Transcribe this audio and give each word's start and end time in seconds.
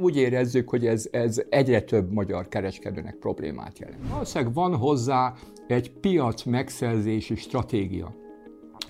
Úgy 0.00 0.16
érezzük, 0.16 0.68
hogy 0.68 0.86
ez, 0.86 1.08
ez 1.10 1.42
egyre 1.48 1.80
több 1.80 2.12
magyar 2.12 2.48
kereskedőnek 2.48 3.14
problémát 3.14 3.78
jelent. 3.78 4.08
Valószínűleg 4.10 4.54
van 4.54 4.76
hozzá 4.76 5.34
egy 5.66 5.90
piac 5.90 6.42
megszerzési 6.42 7.34
stratégia. 7.34 8.14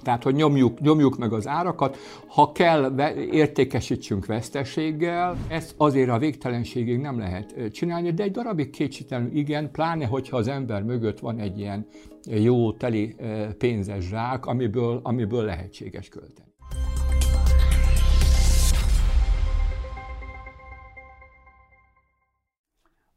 Tehát, 0.03 0.23
hogy 0.23 0.35
nyomjuk, 0.35 0.81
nyomjuk 0.81 1.19
meg 1.19 1.33
az 1.33 1.47
árakat, 1.47 1.97
ha 2.27 2.53
kell, 2.53 2.95
értékesítsünk 3.31 4.27
veszteséggel, 4.27 5.37
ezt 5.49 5.75
azért 5.77 6.11
a 6.11 6.19
végtelenségig 6.19 6.99
nem 6.99 7.19
lehet 7.19 7.71
csinálni, 7.73 8.13
de 8.13 8.23
egy 8.23 8.31
darabig 8.31 8.71
kétségtelenül 8.71 9.37
igen, 9.37 9.71
pláne, 9.71 10.07
hogyha 10.07 10.37
az 10.37 10.49
ember 10.49 10.83
mögött 10.83 11.19
van 11.19 11.39
egy 11.39 11.59
ilyen 11.59 11.87
jó, 12.25 12.73
teli 12.73 13.17
pénzes 13.59 14.05
zsák, 14.05 14.47
amiből, 14.47 15.01
amiből 15.03 15.45
lehetséges 15.45 16.09
költeni. 16.09 16.46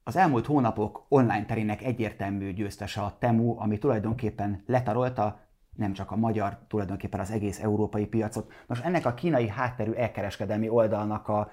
Az 0.09 0.15
elmúlt 0.15 0.45
hónapok 0.45 1.05
online 1.07 1.45
terének 1.45 1.81
egyértelmű 1.83 2.53
győztese 2.53 3.01
a 3.01 3.15
Temu, 3.19 3.59
ami 3.59 3.77
tulajdonképpen 3.77 4.63
letarolta 4.65 5.39
nem 5.75 5.93
csak 5.93 6.11
a 6.11 6.15
magyar, 6.15 6.57
tulajdonképpen 6.67 7.19
az 7.19 7.31
egész 7.31 7.59
európai 7.59 8.05
piacot. 8.05 8.51
Most 8.67 8.83
ennek 8.83 9.05
a 9.05 9.13
kínai 9.13 9.47
hátterű 9.47 9.91
elkereskedelmi 9.91 10.69
oldalnak 10.69 11.27
a 11.27 11.51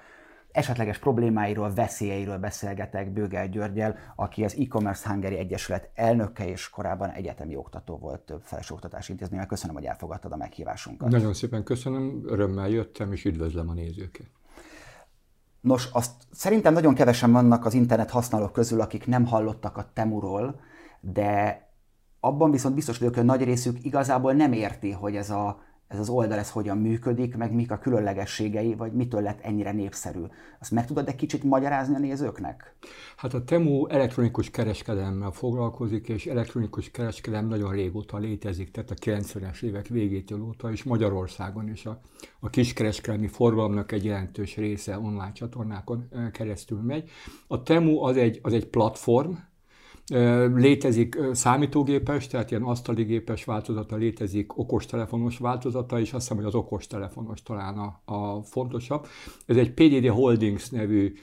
esetleges 0.51 0.97
problémáiról, 0.97 1.73
veszélyeiről 1.73 2.37
beszélgetek 2.37 3.13
Bőgel 3.13 3.47
Györgyel, 3.47 3.97
aki 4.15 4.43
az 4.43 4.55
e-commerce 4.59 5.09
Hungary 5.09 5.37
Egyesület 5.37 5.89
elnöke 5.93 6.47
és 6.47 6.69
korábban 6.69 7.09
egyetemi 7.09 7.55
oktató 7.55 7.97
volt 7.97 8.21
több 8.21 8.41
felsőoktatási 8.43 9.11
intézményben. 9.11 9.47
Köszönöm, 9.47 9.75
hogy 9.75 9.85
elfogadtad 9.85 10.31
a 10.31 10.37
meghívásunkat. 10.37 11.09
Nagyon 11.09 11.33
szépen 11.33 11.63
köszönöm, 11.63 12.21
örömmel 12.25 12.69
jöttem, 12.69 13.11
és 13.11 13.25
üdvözlöm 13.25 13.69
a 13.69 13.73
nézőket. 13.73 14.27
Nos, 15.67 15.89
azt 15.91 16.11
szerintem 16.31 16.73
nagyon 16.73 16.93
kevesen 16.93 17.31
vannak 17.31 17.65
az 17.65 17.73
internet 17.73 18.09
használók 18.09 18.51
közül, 18.51 18.81
akik 18.81 19.07
nem 19.07 19.25
hallottak 19.25 19.77
a 19.77 19.89
Temuról, 19.93 20.59
de 21.01 21.61
abban 22.19 22.51
viszont 22.51 22.75
biztos 22.75 22.97
vagyok, 22.97 23.15
hogy 23.15 23.25
nagy 23.25 23.43
részük 23.43 23.85
igazából 23.85 24.33
nem 24.33 24.51
érti, 24.51 24.91
hogy 24.91 25.15
ez, 25.15 25.29
a, 25.29 25.59
ez 25.87 25.99
az 25.99 26.09
oldal 26.09 26.37
ez 26.37 26.51
hogyan 26.51 26.77
működik, 26.77 27.35
meg 27.35 27.53
mik 27.53 27.71
a 27.71 27.77
különlegességei, 27.77 28.75
vagy 28.75 28.91
mitől 28.91 29.21
lett 29.21 29.41
ennyire 29.41 29.71
népszerű. 29.71 30.21
Azt 30.59 30.71
meg 30.71 30.85
tudod 30.85 31.07
egy 31.07 31.15
kicsit 31.15 31.43
magyarázni 31.43 31.95
a 31.95 31.99
nézőknek? 31.99 32.75
Hát 33.15 33.33
a 33.33 33.43
Temu 33.43 33.87
elektronikus 33.87 34.49
kereskedelemmel 34.49 35.31
foglalkozik, 35.31 36.09
és 36.09 36.25
elektronikus 36.25 36.91
kereskedelem 36.91 37.47
nagyon 37.47 37.71
régóta 37.71 38.17
létezik, 38.17 38.71
tehát 38.71 38.91
a 38.91 38.93
90-es 38.93 39.61
évek 39.61 39.87
végétől 39.87 40.41
óta, 40.41 40.71
és 40.71 40.83
Magyarországon 40.83 41.69
is 41.69 41.85
a, 41.85 42.01
a 42.39 42.49
kiskereskedelmi 42.49 43.27
forgalomnak 43.27 43.91
egy 43.91 44.05
jelentős 44.05 44.55
része 44.55 44.97
online 44.97 45.31
csatornákon 45.31 46.09
keresztül 46.31 46.81
megy. 46.81 47.09
A 47.47 47.63
Temu 47.63 48.03
az 48.03 48.17
egy, 48.17 48.39
az 48.41 48.53
egy 48.53 48.67
platform, 48.67 49.31
Létezik 50.55 51.17
számítógépes, 51.31 52.27
tehát 52.27 52.51
ilyen 52.51 52.63
asztaligépes 52.63 53.45
változata, 53.45 53.95
létezik 53.95 54.57
okostelefonos 54.57 55.37
változata, 55.37 55.99
és 55.99 56.13
azt 56.13 56.21
hiszem, 56.21 56.37
hogy 56.37 56.45
az 56.45 56.55
okostelefonos 56.55 57.43
talán 57.43 57.77
a, 57.77 58.13
a 58.13 58.41
fontosabb. 58.43 59.07
Ez 59.45 59.57
egy 59.57 59.73
PDD 59.73 60.07
Holdings 60.07 60.69
nevű 60.69 61.13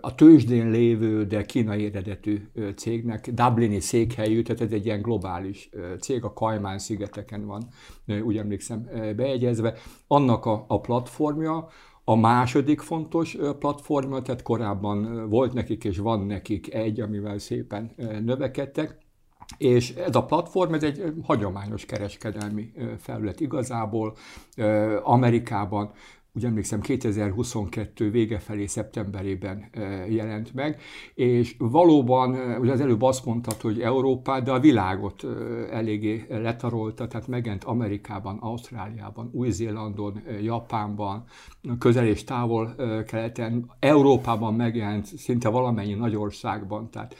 a 0.00 0.14
tőzsdén 0.14 0.70
lévő, 0.70 1.24
de 1.24 1.44
kínai 1.44 1.84
eredetű 1.84 2.48
cégnek, 2.76 3.30
Dublini 3.30 3.80
székhelyű, 3.80 4.42
tehát 4.42 4.62
ez 4.62 4.72
egy 4.72 4.84
ilyen 4.84 5.02
globális 5.02 5.70
cég, 6.00 6.24
a 6.24 6.32
Kajmán 6.32 6.78
szigeteken 6.78 7.46
van, 7.46 7.68
úgy 8.22 8.36
emlékszem, 8.36 8.88
beegyezve. 9.16 9.74
Annak 10.06 10.46
a, 10.46 10.64
a 10.68 10.80
platformja, 10.80 11.68
a 12.08 12.14
második 12.14 12.80
fontos 12.80 13.36
platforma, 13.58 14.22
tehát 14.22 14.42
korábban 14.42 15.28
volt 15.28 15.52
nekik 15.52 15.84
és 15.84 15.98
van 15.98 16.26
nekik 16.26 16.74
egy, 16.74 17.00
amivel 17.00 17.38
szépen 17.38 17.90
növekedtek, 18.24 18.98
és 19.56 19.94
ez 19.94 20.16
a 20.16 20.24
platform, 20.24 20.74
ez 20.74 20.82
egy 20.82 21.12
hagyományos 21.22 21.84
kereskedelmi 21.84 22.72
felület 22.98 23.40
igazából. 23.40 24.16
Amerikában 25.02 25.90
úgy 26.38 26.44
emlékszem 26.44 26.80
2022 26.80 28.10
vége 28.10 28.38
felé 28.38 28.66
szeptemberében 28.66 29.70
jelent 30.08 30.54
meg, 30.54 30.80
és 31.14 31.54
valóban, 31.58 32.58
ugye 32.60 32.72
az 32.72 32.80
előbb 32.80 33.02
azt 33.02 33.24
mondtad, 33.24 33.60
hogy 33.60 33.80
Európát, 33.80 34.42
de 34.42 34.50
a 34.50 34.60
világot 34.60 35.24
eléggé 35.70 36.26
letarolta, 36.28 37.06
tehát 37.06 37.26
megent 37.26 37.64
Amerikában, 37.64 38.38
Ausztráliában, 38.40 39.30
Új-Zélandon, 39.32 40.22
Japánban, 40.42 41.24
közel 41.78 42.06
és 42.06 42.24
távol 42.24 42.74
keleten, 43.06 43.70
Európában 43.78 44.54
megjelent 44.54 45.06
szinte 45.06 45.48
valamennyi 45.48 45.94
nagy 45.94 46.16
országban, 46.16 46.90
tehát 46.90 47.14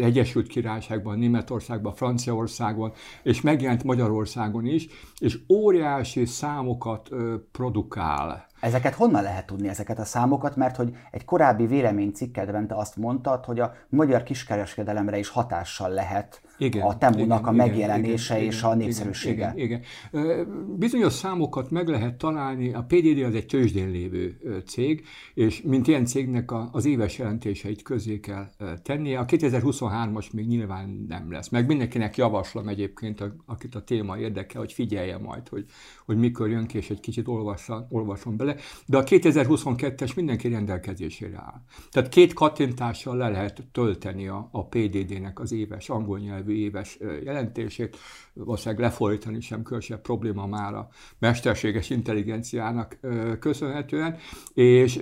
Egyesült 0.00 0.46
Királyságban, 0.46 1.18
Németországban, 1.18 1.94
Franciaországban, 1.94 2.92
és 3.22 3.40
megjelent 3.40 3.84
Magyarországon 3.84 4.66
is, 4.66 4.86
és 5.18 5.38
óriási 5.48 6.24
számokat 6.24 7.08
produkál. 7.52 8.19
Ezeket 8.60 8.94
honnan 8.94 9.22
lehet 9.22 9.46
tudni, 9.46 9.68
ezeket 9.68 9.98
a 9.98 10.04
számokat? 10.04 10.56
Mert 10.56 10.76
hogy 10.76 10.96
egy 11.10 11.24
korábbi 11.24 11.66
véleménycikkedben 11.66 12.66
te 12.66 12.74
azt 12.74 12.96
mondtad, 12.96 13.44
hogy 13.44 13.60
a 13.60 13.74
magyar 13.88 14.22
kiskereskedelemre 14.22 15.18
is 15.18 15.28
hatással 15.28 15.88
lehet 15.88 16.40
igen, 16.60 16.82
a 16.82 16.98
Temunak 16.98 17.46
a 17.46 17.52
megjelenése 17.52 18.34
igen, 18.34 18.46
és 18.46 18.58
igen, 18.58 18.70
a 18.70 18.74
népszerűsége. 18.74 19.52
Igen, 19.56 19.82
igen. 20.12 20.46
Bizonyos 20.76 21.12
számokat 21.12 21.70
meg 21.70 21.88
lehet 21.88 22.18
találni, 22.18 22.72
a 22.72 22.84
PDD 22.88 23.22
az 23.22 23.34
egy 23.34 23.46
tőzsdén 23.46 23.90
lévő 23.90 24.36
cég, 24.66 25.06
és 25.34 25.62
mint 25.62 25.86
ilyen 25.86 26.04
cégnek 26.04 26.50
az 26.72 26.84
éves 26.84 27.18
jelentéseit 27.18 27.82
közé 27.82 28.20
kell 28.20 28.50
tennie. 28.82 29.18
A 29.18 29.24
2023-as 29.24 30.32
még 30.32 30.46
nyilván 30.46 31.04
nem 31.08 31.32
lesz. 31.32 31.48
Meg 31.48 31.66
mindenkinek 31.66 32.16
javaslom 32.16 32.68
egyébként, 32.68 33.24
akit 33.46 33.74
a 33.74 33.84
téma 33.84 34.18
érdekel, 34.18 34.60
hogy 34.60 34.72
figyelje 34.72 35.18
majd, 35.18 35.48
hogy, 35.48 35.64
hogy 36.06 36.16
mikor 36.16 36.48
jön 36.50 36.66
ki, 36.66 36.76
és 36.76 36.90
egy 36.90 37.00
kicsit 37.00 37.28
olvasson, 37.28 37.86
olvasson 37.90 38.36
bele. 38.36 38.56
De 38.86 38.96
a 38.96 39.04
2022-es 39.04 40.14
mindenki 40.16 40.48
rendelkezésére 40.48 41.36
áll. 41.36 41.62
Tehát 41.90 42.08
két 42.08 42.32
kattintással 42.32 43.16
le 43.16 43.28
lehet 43.28 43.62
tölteni 43.72 44.28
a, 44.28 44.48
a 44.52 44.66
PDD-nek 44.66 45.40
az 45.40 45.52
éves 45.52 45.88
angol 45.88 46.18
nyelvű 46.18 46.49
jövő 46.50 46.62
éves 46.62 46.98
jelentését, 47.24 47.96
valószínűleg 48.32 48.80
lefordítani 48.80 49.40
sem 49.40 49.62
különösebb 49.62 50.00
probléma 50.00 50.46
már 50.46 50.74
a 50.74 50.88
mesterséges 51.18 51.90
intelligenciának 51.90 52.98
köszönhetően, 53.40 54.16
és 54.54 55.00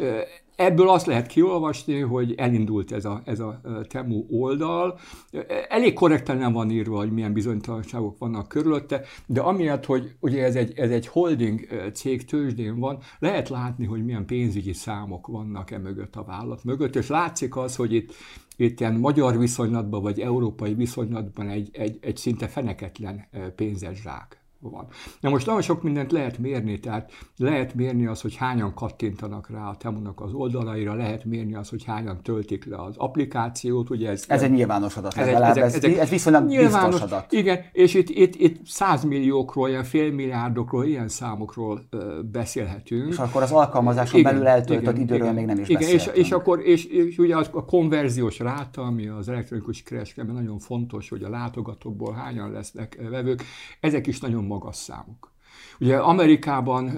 Ebből 0.58 0.88
azt 0.88 1.06
lehet 1.06 1.26
kiolvasni, 1.26 2.00
hogy 2.00 2.34
elindult 2.36 2.92
ez 2.92 3.04
a, 3.04 3.22
ez 3.24 3.40
a 3.40 3.60
Temu 3.88 4.24
oldal. 4.30 4.98
Elég 5.68 5.92
korrekten 5.92 6.36
nem 6.36 6.52
van 6.52 6.70
írva, 6.70 6.96
hogy 6.96 7.12
milyen 7.12 7.32
bizonytalanságok 7.32 8.18
vannak 8.18 8.48
körülötte, 8.48 9.02
de 9.26 9.40
amiatt, 9.40 9.84
hogy 9.84 10.16
ugye 10.20 10.44
ez 10.44 10.54
egy, 10.54 10.78
ez 10.78 10.90
egy 10.90 11.06
holding 11.06 11.60
cég 11.92 12.24
tőzsdén 12.24 12.78
van, 12.78 12.98
lehet 13.18 13.48
látni, 13.48 13.86
hogy 13.86 14.04
milyen 14.04 14.26
pénzügyi 14.26 14.72
számok 14.72 15.26
vannak 15.26 15.70
e 15.70 15.78
mögött 15.78 16.16
a 16.16 16.24
vállalat 16.24 16.64
mögött, 16.64 16.96
és 16.96 17.08
látszik 17.08 17.56
az, 17.56 17.76
hogy 17.76 17.92
itt 17.92 18.12
itt 18.56 18.80
ilyen 18.80 18.94
magyar 18.94 19.38
viszonylatban, 19.38 20.02
vagy 20.02 20.20
európai 20.20 20.74
viszonylatban 20.74 21.48
egy, 21.48 21.68
egy, 21.72 21.98
egy 22.00 22.16
szinte 22.16 22.48
feneketlen 22.48 23.28
pénzes 23.56 24.00
zsák 24.00 24.47
van. 24.60 24.86
Na 25.20 25.30
most 25.30 25.46
nagyon 25.46 25.62
sok 25.62 25.82
mindent 25.82 26.12
lehet 26.12 26.38
mérni, 26.38 26.80
tehát 26.80 27.12
lehet 27.36 27.74
mérni 27.74 28.06
azt, 28.06 28.22
hogy 28.22 28.36
hányan 28.36 28.74
kattintanak 28.74 29.50
rá 29.50 29.68
a 29.68 29.76
Temunak 29.76 30.20
az 30.20 30.32
oldalaira, 30.32 30.94
lehet 30.94 31.24
mérni 31.24 31.54
azt, 31.54 31.70
hogy 31.70 31.84
hányan 31.84 32.22
töltik 32.22 32.64
le 32.64 32.82
az 32.82 32.94
applikációt. 32.96 33.90
Ugye 33.90 34.10
ez, 34.10 34.24
ez 34.28 34.42
egy 34.42 34.50
nyilvános 34.50 34.96
adat, 34.96 35.16
ez, 35.16 35.26
legalább, 35.26 35.56
ez, 35.56 35.74
ez, 35.74 35.84
ez 35.84 36.08
viszonylag 36.08 36.46
nyilvános, 36.46 36.90
biztos 36.90 37.10
adat. 37.10 37.32
Igen, 37.32 37.60
és 37.72 37.94
itt, 37.94 38.08
itt, 38.08 38.34
itt 38.34 38.66
százmilliókról, 38.66 39.68
ilyen 39.68 39.84
félmilliárdokról, 39.84 40.84
ilyen 40.84 41.08
számokról 41.08 41.86
ö, 41.90 42.20
beszélhetünk. 42.22 43.12
És 43.12 43.18
akkor 43.18 43.42
az 43.42 43.52
alkalmazáson 43.52 44.20
igen, 44.20 44.32
belül 44.32 44.48
eltöltött 44.48 44.92
igen, 44.94 45.00
időről 45.00 45.22
igen, 45.22 45.34
még 45.34 45.46
nem 45.46 45.58
is 45.58 45.68
igen, 45.68 45.88
és, 45.88 46.10
és, 46.14 46.30
akkor, 46.30 46.60
és, 46.60 46.84
és 46.84 47.18
ugye 47.18 47.36
a 47.36 47.64
konverziós 47.64 48.38
ráta, 48.38 48.82
ami 48.82 49.06
az 49.06 49.28
elektronikus 49.28 49.82
kereskedelmi 49.82 50.40
nagyon 50.40 50.58
fontos, 50.58 51.08
hogy 51.08 51.22
a 51.22 51.28
látogatókból 51.28 52.12
hányan 52.12 52.52
lesznek 52.52 52.98
vevők, 53.10 53.42
ezek 53.80 54.06
is 54.06 54.20
nagyon 54.20 54.47
magas 54.48 54.76
számok. 54.76 55.32
Ugye 55.78 55.96
Amerikában 55.96 56.90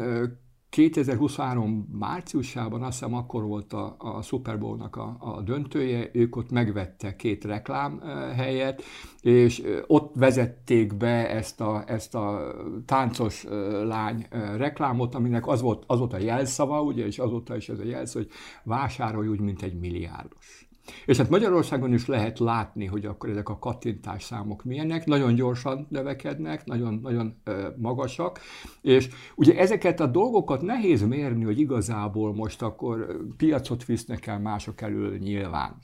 2023 0.71 1.89
márciusában, 1.99 2.83
azt 2.83 2.99
hiszem 2.99 3.15
akkor 3.15 3.43
volt 3.43 3.73
a, 3.73 3.95
a 3.99 4.23
Super 4.23 4.59
Bowl-nak 4.59 4.97
a, 4.97 5.17
a 5.19 5.41
döntője, 5.41 6.11
ők 6.13 6.37
ott 6.37 6.51
megvettek 6.51 7.17
két 7.17 7.45
reklám 7.45 8.01
helyet, 8.37 8.83
és 9.21 9.63
ott 9.87 10.15
vezették 10.15 10.97
be 10.97 11.31
ezt 11.31 11.61
a, 11.61 11.83
ezt 11.87 12.15
a 12.15 12.55
táncos 12.87 13.47
lány 13.85 14.27
reklámot, 14.57 15.15
aminek 15.15 15.47
az 15.47 15.61
volt, 15.61 15.85
az 15.87 15.99
volt 15.99 16.13
a 16.13 16.19
jelszava, 16.19 16.83
ugye, 16.83 17.07
és 17.07 17.19
azóta 17.19 17.57
is 17.57 17.69
ez 17.69 17.79
a 17.79 17.85
jelszó, 17.85 18.19
hogy 18.19 18.31
vásárolj 18.65 19.29
úgy, 19.29 19.41
mint 19.41 19.63
egy 19.63 19.79
milliárdos. 19.79 20.70
És 21.07 21.17
hát 21.17 21.31
Magyarországon 21.31 21.93
is 21.93 22.07
lehet 22.07 22.39
látni, 22.39 22.87
hogy 22.87 23.05
akkor 23.05 23.29
ezek 23.29 23.49
a 23.49 23.59
kattintás 23.59 24.23
számok 24.23 24.65
milyenek, 24.65 25.07
nagyon 25.07 25.35
gyorsan 25.35 25.87
növekednek, 25.91 26.65
nagyon, 26.65 26.99
nagyon 27.03 27.43
magasak, 27.77 28.41
és 28.81 29.09
ugye 29.35 29.59
ezeket 29.59 30.01
a 30.01 30.07
dolgokat 30.07 30.63
nehéz 30.63 31.03
mérni, 31.03 31.45
hogy 31.45 31.59
igazából 31.59 32.35
most 32.35 32.63
akkor 32.63 33.17
piacot 33.37 33.85
visznek 33.85 34.27
el 34.27 34.41
mások 34.41 34.81
elől 34.81 35.17
nyilván. 35.17 35.77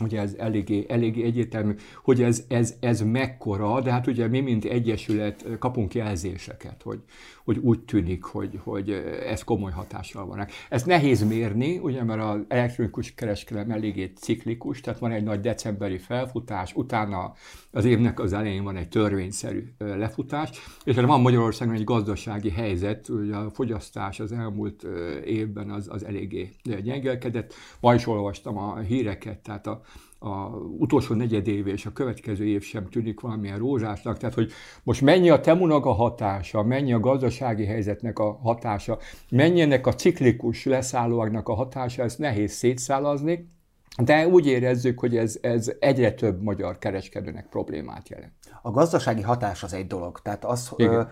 Ugye 0.00 0.20
ez 0.20 0.34
eléggé, 0.38 0.86
eléggé 0.88 1.22
egyértelmű, 1.22 1.74
hogy 2.02 2.22
ez, 2.22 2.44
ez, 2.48 2.74
ez 2.80 3.00
mekkora, 3.00 3.80
de 3.80 3.90
hát 3.92 4.06
ugye 4.06 4.28
mi, 4.28 4.40
mint 4.40 4.64
egyesület 4.64 5.46
kapunk 5.58 5.94
jelzéseket, 5.94 6.82
hogy, 6.82 7.02
hogy 7.44 7.58
úgy 7.58 7.80
tűnik, 7.80 8.22
hogy, 8.22 8.60
hogy 8.62 8.90
ez 9.26 9.42
komoly 9.42 9.72
hatással 9.72 10.26
van. 10.26 10.46
Ezt 10.68 10.86
nehéz 10.86 11.28
mérni, 11.28 11.78
ugye, 11.78 12.04
mert 12.04 12.22
az 12.22 12.40
elektronikus 12.48 13.14
kereskedelem 13.14 13.70
eléggé 13.70 14.12
ciklikus, 14.16 14.80
tehát 14.80 14.98
van 14.98 15.10
egy 15.10 15.22
nagy 15.22 15.40
decemberi 15.40 15.98
felfutás, 15.98 16.74
utána 16.74 17.32
az 17.70 17.84
évnek 17.84 18.20
az 18.20 18.32
elején 18.32 18.64
van 18.64 18.76
egy 18.76 18.88
törvényszerű 18.88 19.72
lefutás, 19.78 20.50
és 20.84 20.96
van 20.96 21.20
Magyarországon 21.20 21.74
egy 21.74 21.84
gazdasági 21.84 22.50
helyzet, 22.50 23.08
ugye 23.08 23.34
a 23.34 23.50
fogyasztás 23.50 24.20
az 24.20 24.32
elmúlt 24.32 24.86
évben 25.24 25.70
az, 25.70 25.88
az 25.90 26.04
eléggé 26.04 26.50
gyengelkedett. 26.62 27.54
Ma 27.80 27.94
is 27.94 28.06
olvastam 28.06 28.58
a 28.58 28.78
híreket, 28.78 29.38
tehát 29.38 29.66
a 29.66 29.80
a 30.22 30.48
utolsó 30.78 31.14
negyed 31.14 31.48
év 31.48 31.66
és 31.66 31.86
a 31.86 31.92
következő 31.92 32.46
év 32.46 32.62
sem 32.62 32.88
tűnik 32.88 33.20
valamilyen 33.20 33.58
rózsásnak, 33.58 34.18
tehát 34.18 34.34
hogy 34.34 34.50
most 34.82 35.00
mennyi 35.00 35.30
a 35.30 35.40
temunak 35.40 35.86
a 35.86 35.92
hatása, 35.92 36.62
mennyi 36.62 36.92
a 36.92 37.00
gazdasági 37.00 37.64
helyzetnek 37.64 38.18
a 38.18 38.38
hatása, 38.42 38.98
mennyi 39.30 39.60
ennek 39.60 39.86
a 39.86 39.94
ciklikus 39.94 40.64
leszállóaknak 40.64 41.48
a 41.48 41.54
hatása, 41.54 42.02
ezt 42.02 42.18
nehéz 42.18 42.52
szétszálazni, 42.52 43.48
de 43.96 44.28
úgy 44.28 44.46
érezzük, 44.46 44.98
hogy 44.98 45.16
ez, 45.16 45.38
ez 45.40 45.72
egyre 45.78 46.12
több 46.12 46.42
magyar 46.42 46.78
kereskedőnek 46.78 47.46
problémát 47.48 48.08
jelent. 48.08 48.32
A 48.62 48.70
gazdasági 48.70 49.22
hatás 49.22 49.62
az 49.62 49.72
egy 49.72 49.86
dolog. 49.86 50.20
Tehát 50.20 50.44
az, 50.44 50.72
ö, 50.76 51.02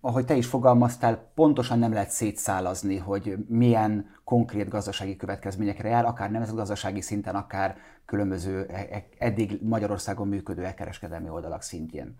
ahogy 0.00 0.24
te 0.24 0.34
is 0.34 0.46
fogalmaztál, 0.46 1.30
pontosan 1.34 1.78
nem 1.78 1.92
lehet 1.92 2.10
szétszálazni, 2.10 2.96
hogy 2.96 3.36
milyen 3.48 4.06
konkrét 4.24 4.68
gazdasági 4.68 5.16
következményekre 5.16 5.88
jár, 5.88 6.04
akár 6.04 6.30
nemzetgazdasági 6.30 7.00
szinten, 7.00 7.34
akár 7.34 7.76
különböző 8.04 8.66
e, 8.68 8.86
e, 8.90 9.06
eddig 9.18 9.58
Magyarországon 9.62 10.28
működő 10.28 10.64
elkereskedelmi 10.64 11.28
oldalak 11.28 11.62
szintjén. 11.62 12.16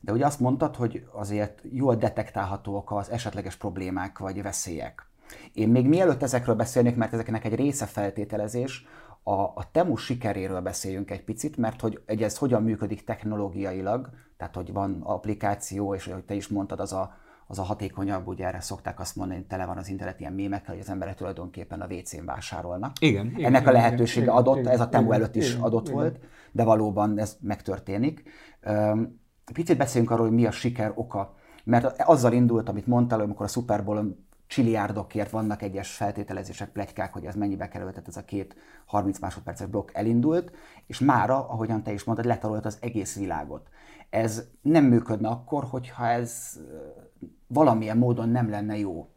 De 0.00 0.12
ugye 0.12 0.26
azt 0.26 0.40
mondtad, 0.40 0.76
hogy 0.76 1.04
azért 1.12 1.62
jól 1.72 1.94
detektálhatóak 1.94 2.90
az 2.90 3.10
esetleges 3.10 3.56
problémák 3.56 4.18
vagy 4.18 4.42
veszélyek. 4.42 5.06
Én 5.52 5.68
még 5.68 5.86
mielőtt 5.86 6.22
ezekről 6.22 6.54
beszélnék, 6.54 6.96
mert 6.96 7.12
ezeknek 7.12 7.44
egy 7.44 7.54
része 7.54 7.86
feltételezés, 7.86 8.86
a, 9.22 9.32
a 9.32 9.68
Temu 9.72 9.96
sikeréről 9.96 10.60
beszéljünk 10.60 11.10
egy 11.10 11.24
picit, 11.24 11.56
mert 11.56 11.80
hogy 11.80 12.02
egy 12.06 12.22
ez 12.22 12.38
hogyan 12.38 12.62
működik 12.62 13.04
technológiailag, 13.04 14.10
tehát 14.36 14.54
hogy 14.54 14.72
van 14.72 15.00
applikáció, 15.02 15.94
és 15.94 16.04
hogy 16.04 16.24
te 16.24 16.34
is 16.34 16.48
mondtad, 16.48 16.80
az 16.80 16.92
a, 16.92 17.14
az 17.46 17.58
a 17.58 17.62
hatékonyabb, 17.62 18.26
ugye 18.26 18.46
erre 18.46 18.60
szokták 18.60 19.00
azt 19.00 19.16
mondani, 19.16 19.38
hogy 19.38 19.48
tele 19.48 19.66
van 19.66 19.76
az 19.76 19.88
internet 19.88 20.20
ilyen 20.20 20.32
mémekkel, 20.32 20.74
hogy 20.74 20.82
az 20.82 20.90
emberek 20.90 21.14
tulajdonképpen 21.14 21.80
a 21.80 21.86
WC-n 21.86 22.24
vásárolnak. 22.24 22.92
Igen, 23.00 23.26
igen, 23.26 23.44
Ennek 23.44 23.66
a 23.66 23.72
lehetősége 23.72 24.24
igen, 24.24 24.36
adott, 24.36 24.58
igen, 24.58 24.72
ez 24.72 24.80
a 24.80 24.88
Temu 24.88 25.12
előtt 25.12 25.36
is 25.36 25.50
igen, 25.50 25.62
adott 25.62 25.86
igen. 25.86 25.94
volt, 25.94 26.20
de 26.52 26.64
valóban 26.64 27.18
ez 27.18 27.36
megtörténik. 27.40 28.22
Picit 29.52 29.76
beszéljünk 29.76 30.12
arról, 30.12 30.26
hogy 30.26 30.34
mi 30.34 30.46
a 30.46 30.50
siker 30.50 30.92
oka. 30.94 31.34
Mert 31.64 32.02
azzal 32.02 32.32
indult, 32.32 32.68
amit 32.68 32.86
mondtál, 32.86 33.20
amikor 33.20 33.46
a 33.46 33.48
Super 33.48 33.84
Bowl 33.84 33.98
csiliárdokért 34.48 35.30
vannak 35.30 35.62
egyes 35.62 35.90
feltételezések, 35.90 36.68
plegykák, 36.68 37.12
hogy 37.12 37.24
ez 37.24 37.34
mennyibe 37.34 37.68
került, 37.68 37.90
tehát 37.90 38.08
ez 38.08 38.16
a 38.16 38.24
két 38.24 38.56
30 38.86 39.18
másodperces 39.18 39.66
blokk 39.68 39.90
elindult, 39.92 40.52
és 40.86 40.98
mára, 40.98 41.48
ahogyan 41.48 41.82
te 41.82 41.92
is 41.92 42.04
mondtad, 42.04 42.26
letarolt 42.26 42.66
az 42.66 42.78
egész 42.80 43.16
világot. 43.16 43.68
Ez 44.10 44.44
nem 44.62 44.84
működne 44.84 45.28
akkor, 45.28 45.64
hogyha 45.64 46.06
ez 46.06 46.58
valamilyen 47.46 47.98
módon 47.98 48.28
nem 48.28 48.50
lenne 48.50 48.78
jó. 48.78 49.08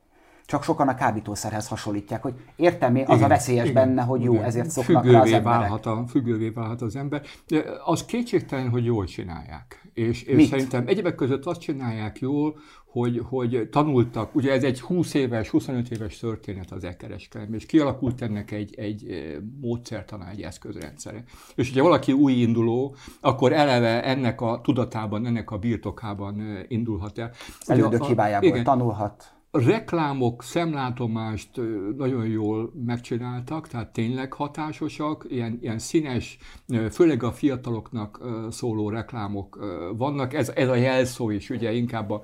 Csak 0.46 0.64
sokan 0.64 0.88
a 0.88 0.96
kábítószerhez 0.96 1.68
hasonlítják, 1.68 2.22
hogy 2.22 2.34
értem 2.56 2.96
én, 2.96 3.06
az 3.08 3.16
igen, 3.16 3.24
a 3.24 3.28
veszélyes 3.28 3.70
igen, 3.70 3.88
benne, 3.88 4.02
hogy 4.02 4.22
jó, 4.22 4.34
igen. 4.34 4.46
ezért 4.46 4.70
szoknak 4.70 5.04
függővé 5.04 5.16
rá 5.16 5.22
az 5.22 5.32
emberek. 5.32 5.60
Válhat 5.60 5.86
a, 5.86 6.06
függővé 6.08 6.50
válhat 6.50 6.82
az 6.82 6.96
ember. 6.96 7.22
De 7.48 7.64
az 7.86 8.06
kétségtelen, 8.06 8.70
hogy 8.70 8.86
jól 8.86 9.06
csinálják. 9.06 9.90
És, 9.94 10.24
és 10.24 10.48
szerintem 10.48 10.88
egyebek 10.88 11.16
között 11.16 11.46
azt 11.46 11.60
csinálják 11.60 12.20
jól, 12.20 12.60
hogy, 12.92 13.22
hogy 13.30 13.68
tanultak, 13.72 14.36
ugye 14.36 14.52
ez 14.52 14.64
egy 14.64 14.82
20 14.82 15.14
éves, 15.14 15.50
25 15.50 15.90
éves 15.92 16.18
történet 16.18 16.72
az 16.72 16.84
elkereskedelem, 16.84 17.54
és 17.54 17.66
kialakult 17.66 18.22
ennek 18.22 18.52
egy, 18.52 18.76
egy 18.76 19.28
módszertana, 19.62 20.30
egy 20.30 20.42
eszközrendszere. 20.42 21.24
És 21.56 21.68
hogyha 21.68 21.84
valaki 21.84 22.12
új 22.12 22.34
induló, 22.34 22.96
akkor 23.22 23.54
eleve 23.54 24.04
ennek 24.04 24.42
a 24.42 24.60
tudatában, 24.64 25.26
ennek 25.26 25.52
a 25.52 25.58
birtokában 25.58 26.66
indulhat 26.68 27.18
el. 27.18 27.32
Elődök 27.66 28.04
hibájából 28.04 28.50
igen, 28.50 28.64
tanulhat 28.64 29.34
reklámok, 29.52 30.44
szemlátomást 30.44 31.50
nagyon 31.98 32.26
jól 32.26 32.74
megcsináltak, 32.86 33.68
tehát 33.68 33.94
tényleg 33.94 34.34
hatásosak, 34.34 35.26
ilyen, 35.30 35.58
ilyen 35.62 35.80
színes, 35.80 36.38
főleg 36.92 37.24
a 37.24 37.32
fiataloknak 37.32 38.20
szóló 38.50 38.90
reklámok 38.90 39.60
vannak. 39.98 40.34
Ez, 40.34 40.50
ez 40.50 40.68
a 40.68 40.76
jelszó 40.76 41.30
is, 41.30 41.50
ugye 41.50 41.72
inkább 41.74 42.10
a 42.10 42.24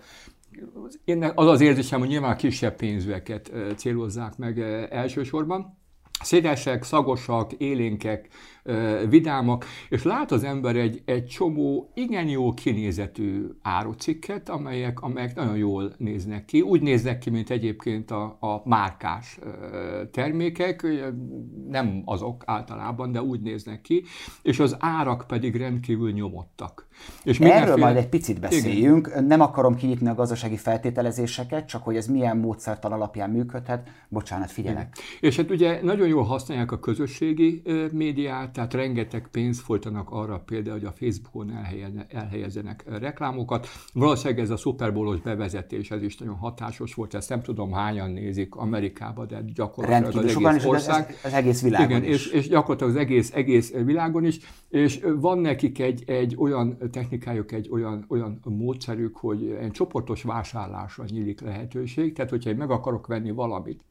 én 1.04 1.32
az 1.36 1.48
az 1.48 1.62
érzésem, 1.62 2.00
hogy 2.00 2.10
nyilván 2.10 2.38
kisebb 2.38 2.76
pénzűeket 2.76 3.52
célozzák 3.76 4.38
meg 4.38 4.60
elsősorban. 4.90 5.78
Szédesek, 6.22 6.84
szagosak, 6.84 7.54
élénkek, 7.54 8.28
vidámak, 9.10 9.66
és 9.90 10.04
lát 10.04 10.32
az 10.32 10.44
ember 10.44 10.76
egy, 10.76 11.02
egy 11.06 11.26
csomó 11.26 11.92
igen 11.94 12.28
jó 12.28 12.54
kinézetű 12.54 13.46
árucikket, 13.62 14.50
amelyek, 14.50 15.02
amelyek 15.02 15.36
nagyon 15.36 15.58
jól 15.58 15.94
néznek 15.98 16.46
ki. 16.46 16.62
Úgy 16.62 16.82
néznek 16.82 17.18
ki, 17.18 17.30
mint 17.30 17.50
egyébként 17.50 18.12
a, 18.12 18.38
a 18.40 18.62
márkás 18.66 19.40
termékek, 20.12 20.88
nem 21.68 22.02
azok 22.06 22.44
általában, 22.46 23.12
de 23.12 23.22
úgy 23.22 23.42
néznek 23.42 23.82
ki, 23.82 24.04
és 24.42 24.60
az 24.60 24.76
árak 24.80 25.26
pedig 25.28 25.56
rendkívül 25.56 26.12
nyomottak. 26.12 26.87
És 27.24 27.38
mindenféle... 27.38 27.72
Erről 27.72 27.84
majd 27.84 27.98
egy 27.98 28.10
picit 28.10 28.40
beszéljünk. 28.40 29.08
Igen. 29.08 29.24
Nem 29.24 29.42
akarom 29.42 29.76
kinyitni 29.76 30.08
a 30.08 30.14
gazdasági 30.14 30.58
feltételezéseket, 30.58 31.68
csak 31.68 31.84
hogy 31.84 31.96
ez 31.96 32.08
milyen 32.08 32.38
módszertan 32.38 32.92
alapján 32.92 33.30
működhet. 33.30 33.90
Bocsánat, 34.10 34.52
figyelek. 34.52 34.88
Igen. 34.94 35.30
És 35.30 35.36
hát 35.36 35.52
ugye 35.52 35.80
nagyon 35.84 36.08
jól 36.08 36.24
használják 36.24 36.72
a 36.72 36.80
közösségi 36.80 37.62
médiát, 37.92 38.52
tehát 38.52 38.74
rengeteg 38.74 39.28
pénzt 39.32 39.62
folytanak 39.62 40.10
arra 40.10 40.40
például, 40.40 40.78
hogy 40.78 40.86
a 40.86 40.92
Facebookon 40.92 41.52
elhelyezenek 42.10 42.84
reklámokat. 43.00 43.68
Valószínűleg 43.94 44.44
ez 44.44 44.50
a 44.50 44.58
szuperbólos 44.58 45.22
bevezetés, 45.22 45.92
ez 45.92 46.02
is 46.02 46.18
nagyon 46.18 46.36
hatásos 46.36 46.94
volt, 46.94 47.14
ezt 47.14 47.30
nem 47.30 47.42
tudom 47.42 47.72
hányan 47.72 48.12
nézik 48.12 48.56
Amerikában, 48.56 49.28
de 49.28 49.42
gyakorlatilag 49.54 50.26
az 50.26 50.46
egész 50.46 50.66
ország. 50.66 51.10
Ez, 51.10 51.16
az 51.24 51.34
egész 51.34 51.62
világon 51.62 52.04
Igen, 52.04 52.14
is. 52.14 52.26
És, 52.26 52.32
és 52.32 52.48
gyakorlatilag 52.48 52.94
az 52.94 53.00
egész, 53.00 53.32
egész 53.34 53.72
világon 53.72 54.26
is, 54.26 54.40
és 54.70 55.06
van 55.20 55.40
nekik 55.40 55.80
egy, 55.80 56.04
egy 56.06 56.36
olyan 56.38 56.78
technikájuk, 56.92 57.52
egy 57.52 57.70
olyan, 57.72 58.06
olyan 58.08 58.40
módszerük, 58.44 59.18
hogy 59.18 59.58
egy 59.60 59.72
csoportos 59.72 60.24
vásárlásra 60.24 61.04
nyílik 61.08 61.42
lehetőség, 61.42 62.14
tehát 62.14 62.32
hogyha 62.32 62.50
én 62.50 62.56
meg 62.56 62.72
akarok 62.72 63.08
venni 63.08 63.32
valamit, 63.32 63.84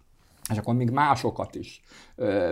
és 0.50 0.58
akkor 0.58 0.74
még 0.74 0.90
másokat 0.90 1.54
is 1.54 1.82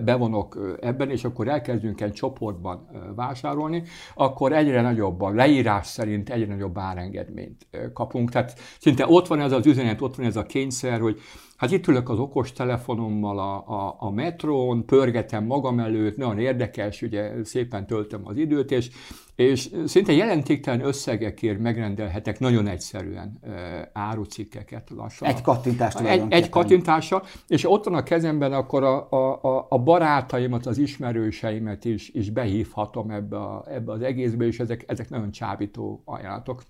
bevonok 0.04 0.76
ebben, 0.80 1.10
és 1.10 1.24
akkor 1.24 1.48
elkezdünk 1.48 2.00
egy 2.00 2.12
csoportban 2.12 2.88
vásárolni, 3.14 3.82
akkor 4.14 4.52
egyre 4.52 4.80
nagyobb 4.80 5.20
a 5.20 5.30
leírás 5.30 5.86
szerint 5.86 6.30
egyre 6.30 6.46
nagyobb 6.46 6.78
árengedményt 6.78 7.66
kapunk. 7.92 8.30
Tehát 8.30 8.58
szinte 8.80 9.06
ott 9.08 9.26
van 9.26 9.40
ez 9.40 9.52
az 9.52 9.66
üzenet, 9.66 10.00
ott 10.00 10.16
van 10.16 10.26
ez 10.26 10.36
a 10.36 10.42
kényszer, 10.42 11.00
hogy 11.00 11.20
Hát 11.56 11.70
itt 11.70 11.86
ülök 11.86 12.08
az 12.08 12.18
okos 12.18 12.52
telefonommal 12.52 13.38
a, 13.38 13.54
a, 13.54 13.96
a 13.98 14.10
metrón, 14.10 14.84
pörgetem 14.86 15.44
magam 15.44 15.78
előtt, 15.78 16.16
nagyon 16.16 16.38
érdekes, 16.38 17.02
ugye 17.02 17.44
szépen 17.44 17.86
töltöm 17.86 18.20
az 18.24 18.36
időt, 18.36 18.70
és, 18.70 18.90
és 19.34 19.70
szinte 19.84 20.12
jelentéktelen 20.12 20.86
összegekért 20.86 21.58
megrendelhetek 21.58 22.38
nagyon 22.38 22.66
egyszerűen 22.66 23.38
e, 23.42 23.90
árucikkeket 23.92 24.90
lassan. 24.96 25.28
Egy 25.28 25.42
kattintással. 25.42 26.06
Egy, 26.06 26.24
egy 26.28 26.48
kattintással, 26.48 27.22
és 27.48 27.70
ott 27.70 27.84
van 27.84 27.94
a 27.94 28.02
kezemben, 28.02 28.52
akkor 28.52 28.82
a, 28.82 29.10
a, 29.42 29.66
a 29.68 29.78
barátaimat, 29.78 30.66
az 30.66 30.78
ismerőseimet 30.78 31.84
is, 31.84 32.08
is 32.08 32.30
behívhatom 32.30 33.10
ebbe, 33.10 33.36
a, 33.36 33.64
ebbe 33.68 33.92
az 33.92 34.02
egészbe, 34.02 34.46
és 34.46 34.60
ezek, 34.60 34.84
ezek 34.86 35.08
nagyon 35.10 35.30
csábító 35.30 36.02
ajánlatok. 36.04 36.62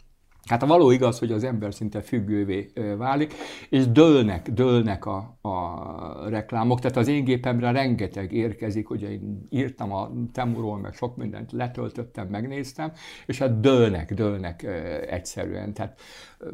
Hát 0.46 0.62
a 0.62 0.66
való 0.66 0.90
igaz, 0.90 1.18
hogy 1.18 1.32
az 1.32 1.44
ember 1.44 1.74
szinte 1.74 2.00
függővé 2.00 2.70
válik, 2.96 3.34
és 3.68 3.88
dőlnek, 3.88 4.50
dőlnek 4.50 5.06
a, 5.06 5.38
a 5.40 6.28
reklámok. 6.28 6.80
Tehát 6.80 6.96
az 6.96 7.08
én 7.08 7.24
gépemre 7.24 7.70
rengeteg 7.70 8.32
érkezik, 8.32 8.90
ugye 8.90 9.10
én 9.10 9.46
írtam 9.50 9.92
a 9.92 10.10
Temuról, 10.32 10.78
meg 10.78 10.94
sok 10.94 11.16
mindent 11.16 11.52
letöltöttem, 11.52 12.26
megnéztem, 12.26 12.92
és 13.26 13.38
hát 13.38 13.60
dőlnek, 13.60 14.14
dőlnek 14.14 14.62
egyszerűen. 15.10 15.72
Tehát 15.72 16.00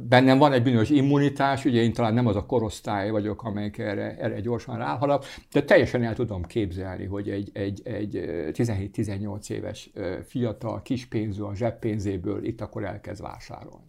bennem 0.09 0.39
van 0.39 0.53
egy 0.53 0.63
bizonyos 0.63 0.91
immunitás, 0.91 1.65
ugye 1.65 1.83
én 1.83 1.93
talán 1.93 2.15
nem 2.15 2.27
az 2.27 2.37
a 2.37 2.47
korosztály 2.47 3.11
vagyok, 3.11 3.43
amelyik 3.43 3.79
erre, 3.79 4.17
erre 4.17 4.41
gyorsan 4.41 4.77
ráhalap, 4.77 5.25
de 5.53 5.63
teljesen 5.63 6.03
el 6.03 6.15
tudom 6.15 6.43
képzelni, 6.43 7.05
hogy 7.05 7.31
egy, 7.31 7.51
egy, 7.53 7.81
egy 7.85 8.21
17-18 8.53 9.51
éves 9.51 9.91
fiatal, 10.25 10.83
kispénzű 10.83 11.43
a 11.43 11.55
zseppénzéből 11.55 12.45
itt 12.45 12.61
akkor 12.61 12.85
elkezd 12.85 13.23
vásárolni. 13.23 13.80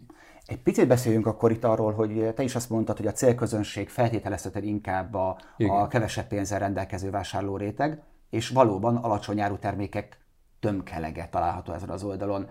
Egy 0.51 0.61
picit 0.61 0.87
beszéljünk 0.87 1.25
akkor 1.25 1.51
itt 1.51 1.63
arról, 1.63 1.93
hogy 1.93 2.33
te 2.35 2.43
is 2.43 2.55
azt 2.55 2.69
mondtad, 2.69 2.97
hogy 2.97 3.07
a 3.07 3.11
célközönség 3.11 3.89
feltételezheted 3.89 4.63
inkább 4.63 5.13
a, 5.13 5.37
a 5.57 5.87
kevesebb 5.87 6.27
pénzzel 6.27 6.59
rendelkező 6.59 7.09
vásárló 7.09 7.57
réteg, 7.57 8.01
és 8.29 8.49
valóban 8.49 8.95
alacsony 8.95 9.39
áru 9.41 9.57
termékek 9.57 10.17
tömkelege 10.59 11.27
található 11.31 11.73
ezen 11.73 11.89
az 11.89 12.03
oldalon. 12.03 12.49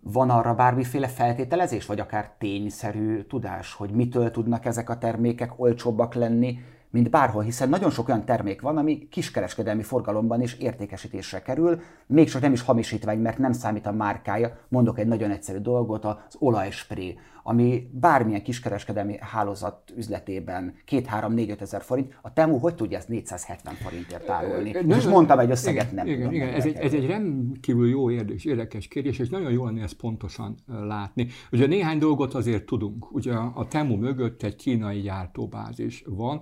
Van 0.00 0.30
arra 0.30 0.54
bármiféle 0.54 1.08
feltételezés, 1.08 1.86
vagy 1.86 2.00
akár 2.00 2.34
tényszerű 2.38 3.22
tudás, 3.22 3.74
hogy 3.74 3.90
mitől 3.90 4.30
tudnak 4.30 4.64
ezek 4.64 4.90
a 4.90 4.98
termékek 4.98 5.52
olcsóbbak 5.56 6.14
lenni, 6.14 6.58
mint 6.92 7.10
bárhol, 7.10 7.42
hiszen 7.42 7.68
nagyon 7.68 7.90
sok 7.90 8.08
olyan 8.08 8.24
termék 8.24 8.60
van, 8.60 8.76
ami 8.76 9.08
kiskereskedelmi 9.08 9.82
forgalomban 9.82 10.42
is 10.42 10.54
értékesítésre 10.54 11.42
kerül, 11.42 11.80
még 12.06 12.28
csak 12.28 12.42
nem 12.42 12.52
is 12.52 12.62
hamisítvány, 12.62 13.18
mert 13.18 13.38
nem 13.38 13.52
számít 13.52 13.86
a 13.86 13.92
márkája. 13.92 14.56
Mondok 14.68 14.98
egy 14.98 15.06
nagyon 15.06 15.30
egyszerű 15.30 15.58
dolgot, 15.58 16.04
az 16.04 16.36
olajspré 16.38 17.18
ami 17.42 17.88
bármilyen 17.92 18.42
kiskereskedelmi 18.42 19.16
hálózat 19.20 19.92
üzletében 19.96 20.74
2-3-4-5 20.90 21.60
ezer 21.60 21.82
forint, 21.82 22.18
a 22.22 22.32
Temu 22.32 22.58
hogy 22.58 22.74
tudja 22.74 22.98
ezt 22.98 23.08
470 23.08 23.74
forintért 23.74 24.28
árulni? 24.28 24.74
Most 24.84 25.08
mondtam 25.08 25.38
egy 25.38 25.50
összeget, 25.50 25.92
igen, 25.92 25.94
nem 25.94 26.06
igen, 26.06 26.18
tudom. 26.18 26.32
Igen, 26.32 26.48
ez 26.48 26.64
egy, 26.64 26.76
ez 26.76 26.92
egy 26.92 27.06
rendkívül 27.06 27.88
jó 27.88 28.10
érdekes, 28.10 28.44
érdekes 28.44 28.88
kérdés, 28.88 29.18
és 29.18 29.28
nagyon 29.28 29.52
jó 29.52 29.64
lenne 29.64 29.82
ezt 29.82 29.94
pontosan 29.96 30.54
látni. 30.66 31.26
Ugye 31.52 31.66
néhány 31.66 31.98
dolgot 31.98 32.34
azért 32.34 32.64
tudunk. 32.64 33.14
Ugye 33.14 33.32
a 33.34 33.66
Temu 33.68 33.96
mögött 33.96 34.42
egy 34.42 34.56
kínai 34.56 35.00
gyártóbázis 35.00 36.04
van. 36.06 36.40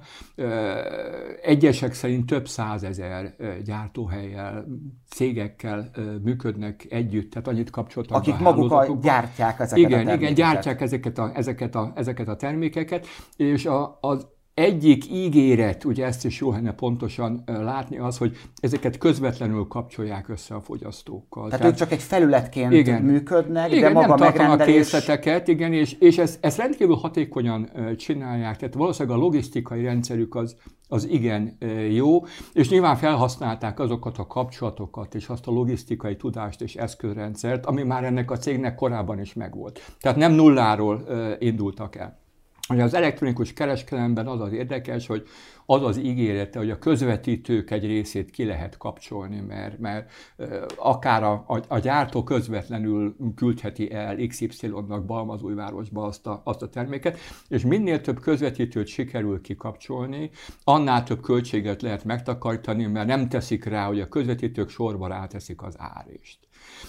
Egyesek 1.43 1.93
szerint 1.93 2.27
több 2.27 2.49
százezer 2.49 3.35
gyártóhelyel, 3.65 4.67
cégekkel 5.09 5.91
működnek 6.23 6.87
együtt, 6.91 7.31
tehát 7.31 7.49
annyit 7.49 7.71
kapcsoltak 7.71 8.17
Akik 8.17 8.39
maguk 8.39 8.73
a 8.73 8.99
gyártják 9.03 9.61
ezeket 9.61 9.79
igen, 9.79 9.93
a 9.93 9.95
termékeket. 9.95 10.21
Igen, 10.21 10.35
gyártják 10.35 10.81
ezeket 10.81 10.90
a, 11.19 11.31
ezeket 11.35 11.75
a, 11.75 11.93
ezeket 11.95 12.29
a 12.29 12.37
termékeket, 12.37 13.07
és 13.37 13.67
a, 13.67 13.99
az 14.01 14.27
egyik 14.61 15.11
ígéret, 15.11 15.85
ugye 15.85 16.05
ezt 16.05 16.25
is 16.25 16.41
jó 16.41 16.51
lenne 16.51 16.73
pontosan 16.73 17.43
látni, 17.47 17.99
az, 17.99 18.19
hogy 18.19 18.37
ezeket 18.61 18.99
közvetlenül 18.99 19.67
kapcsolják 19.67 20.29
össze 20.29 20.55
a 20.55 20.61
fogyasztókkal. 20.61 21.45
Tehát, 21.45 21.59
Tehát 21.59 21.73
ők 21.73 21.79
csak 21.79 21.93
egy 21.93 22.03
felületként 22.03 22.73
igen, 22.73 23.03
működnek, 23.03 23.73
igen, 23.73 23.93
de 23.93 23.99
maga 23.99 24.15
nem 24.15 24.29
megrendelés... 24.29 24.75
készleteket, 24.75 25.49
igen, 25.49 25.73
és, 25.73 25.93
és 25.93 26.19
ezt, 26.19 26.39
ezt 26.45 26.59
rendkívül 26.59 26.95
hatékonyan 26.95 27.71
csinálják. 27.97 28.57
Tehát 28.57 28.75
valószínűleg 28.75 29.19
a 29.19 29.21
logisztikai 29.21 29.83
rendszerük 29.83 30.35
az, 30.35 30.57
az 30.89 31.09
igen 31.09 31.57
jó, 31.91 32.25
és 32.53 32.69
nyilván 32.69 32.97
felhasználták 32.97 33.81
azokat 33.81 34.19
a 34.19 34.27
kapcsolatokat 34.27 35.15
és 35.15 35.29
azt 35.29 35.47
a 35.47 35.51
logisztikai 35.51 36.17
tudást 36.17 36.61
és 36.63 36.77
eszközrendszert, 36.77 37.67
ami 37.67 37.83
már 37.83 38.05
ennek 38.05 38.31
a 38.31 38.37
cégnek 38.37 38.75
korábban 38.75 39.21
is 39.21 39.35
megvolt. 39.35 39.81
Tehát 40.01 40.19
nem 40.19 40.33
nulláról 40.33 41.07
indultak 41.39 41.97
el. 41.97 42.19
Ugye 42.71 42.83
az 42.83 42.95
elektronikus 42.95 43.53
kereskedelemben 43.53 44.27
az 44.27 44.41
az 44.41 44.53
érdekes, 44.53 45.07
hogy 45.07 45.27
az 45.67 45.83
az 45.83 45.97
ígérete, 45.99 46.59
hogy 46.59 46.71
a 46.71 46.79
közvetítők 46.79 47.71
egy 47.71 47.87
részét 47.87 48.31
ki 48.31 48.45
lehet 48.45 48.77
kapcsolni, 48.77 49.41
mert, 49.41 49.79
mert 49.79 50.11
akár 50.77 51.23
a, 51.23 51.45
a, 51.47 51.61
a 51.69 51.79
gyártó 51.79 52.23
közvetlenül 52.23 53.17
küldheti 53.35 53.93
el 53.93 54.17
XY-nak 54.27 55.05
Balmazújvárosba 55.05 56.03
azt 56.03 56.27
a, 56.27 56.41
azt 56.45 56.63
a 56.63 56.69
terméket, 56.69 57.19
és 57.49 57.63
minél 57.63 58.01
több 58.01 58.21
közvetítőt 58.21 58.87
sikerül 58.87 59.41
kikapcsolni, 59.41 60.31
annál 60.65 61.03
több 61.03 61.21
költséget 61.21 61.83
lehet 61.83 62.05
megtakarítani, 62.05 62.87
mert 62.87 63.07
nem 63.07 63.29
teszik 63.29 63.65
rá, 63.65 63.87
hogy 63.87 64.01
a 64.01 64.09
közvetítők 64.09 64.69
sorba 64.69 65.07
ráteszik 65.07 65.63
az 65.63 65.75
árést. 65.79 66.39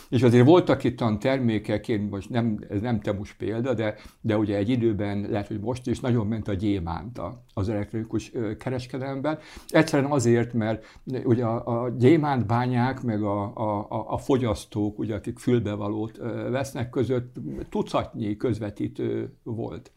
És 0.09 0.23
azért 0.23 0.45
voltak 0.45 0.83
itt 0.83 1.01
olyan 1.01 1.19
termékek, 1.19 1.87
én 1.87 2.01
most 2.01 2.29
nem, 2.29 2.59
ez 2.69 2.81
nem 2.81 2.99
temus 2.99 3.33
példa, 3.33 3.73
de, 3.73 3.95
de 4.21 4.37
ugye 4.37 4.55
egy 4.57 4.69
időben, 4.69 5.27
lehet, 5.29 5.47
hogy 5.47 5.59
most 5.59 5.87
is 5.87 5.99
nagyon 5.99 6.27
ment 6.27 6.47
a 6.47 6.53
gyémánt 6.53 7.21
az 7.53 7.69
elektronikus 7.69 8.31
kereskedelemben. 8.57 9.39
Egyszerűen 9.67 10.11
azért, 10.11 10.53
mert 10.53 10.85
ugye 11.23 11.45
a, 11.45 11.83
a 11.83 11.89
gyémántbányák, 11.89 13.01
meg 13.01 13.23
a, 13.23 13.55
a, 13.55 13.87
a 14.07 14.17
fogyasztók, 14.17 14.99
ugye, 14.99 15.15
akik 15.15 15.39
fülbevalót 15.39 16.17
vesznek 16.49 16.89
között, 16.89 17.35
tucatnyi 17.69 18.37
közvetítő 18.37 19.33
volt 19.43 19.91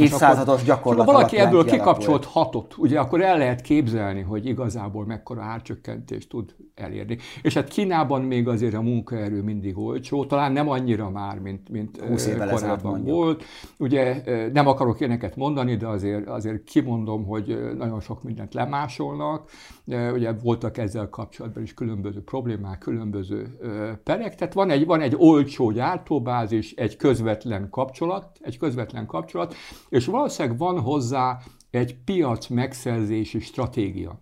évszázados 0.00 0.62
gyakorlat. 0.62 1.06
Ha 1.06 1.12
valaki 1.12 1.36
ebből 1.36 1.64
kikapcsolt 1.64 2.24
hatot, 2.24 2.74
ugye 2.76 3.00
akkor 3.00 3.22
el 3.22 3.38
lehet 3.38 3.60
képzelni, 3.60 4.20
hogy 4.20 4.46
igazából 4.46 5.06
mekkora 5.06 5.42
árcsökkentést 5.42 6.28
tud 6.28 6.54
elérni. 6.74 7.18
És 7.42 7.54
hát 7.54 7.68
Kínában 7.68 8.22
még 8.22 8.48
azért 8.48 8.74
a 8.74 8.80
munkaerő 8.80 9.42
mindig 9.42 9.78
olcsó, 9.78 10.24
talán 10.24 10.52
nem 10.52 10.68
annyira 10.68 11.10
már, 11.10 11.38
mint, 11.38 11.68
mint 11.68 12.02
korábban 12.50 13.04
volt. 13.04 13.44
Ugye 13.78 14.22
nem 14.52 14.66
akarok 14.66 15.00
éneket 15.00 15.36
mondani, 15.36 15.76
de 15.76 15.86
azért, 15.86 16.28
azért 16.28 16.64
kimondom, 16.64 17.24
hogy 17.24 17.74
nagyon 17.76 18.00
sok 18.00 18.22
mindent 18.22 18.54
lemásolnak. 18.54 19.50
Ugye 20.12 20.32
voltak 20.32 20.78
ezzel 20.78 21.08
kapcsolatban 21.08 21.62
is 21.62 21.74
különböző 21.74 22.22
problémák, 22.22 22.78
különböző 22.78 23.58
perek. 24.04 24.34
Tehát 24.34 24.54
van 24.54 24.70
egy, 24.70 24.86
van 24.86 25.00
egy 25.00 25.14
olcsó 25.16 25.70
gyártóbázis, 25.70 26.72
egy 26.72 26.96
közvetlen 26.96 27.68
kapcsolat, 27.70 28.38
egy 28.40 28.58
közvetlen 28.58 29.06
kapcsolat, 29.06 29.54
és 29.88 30.06
valószínűleg 30.06 30.58
van 30.58 30.80
hozzá 30.80 31.40
egy 31.70 31.96
piac 32.04 32.46
megszerzési 32.46 33.40
stratégia. 33.40 34.20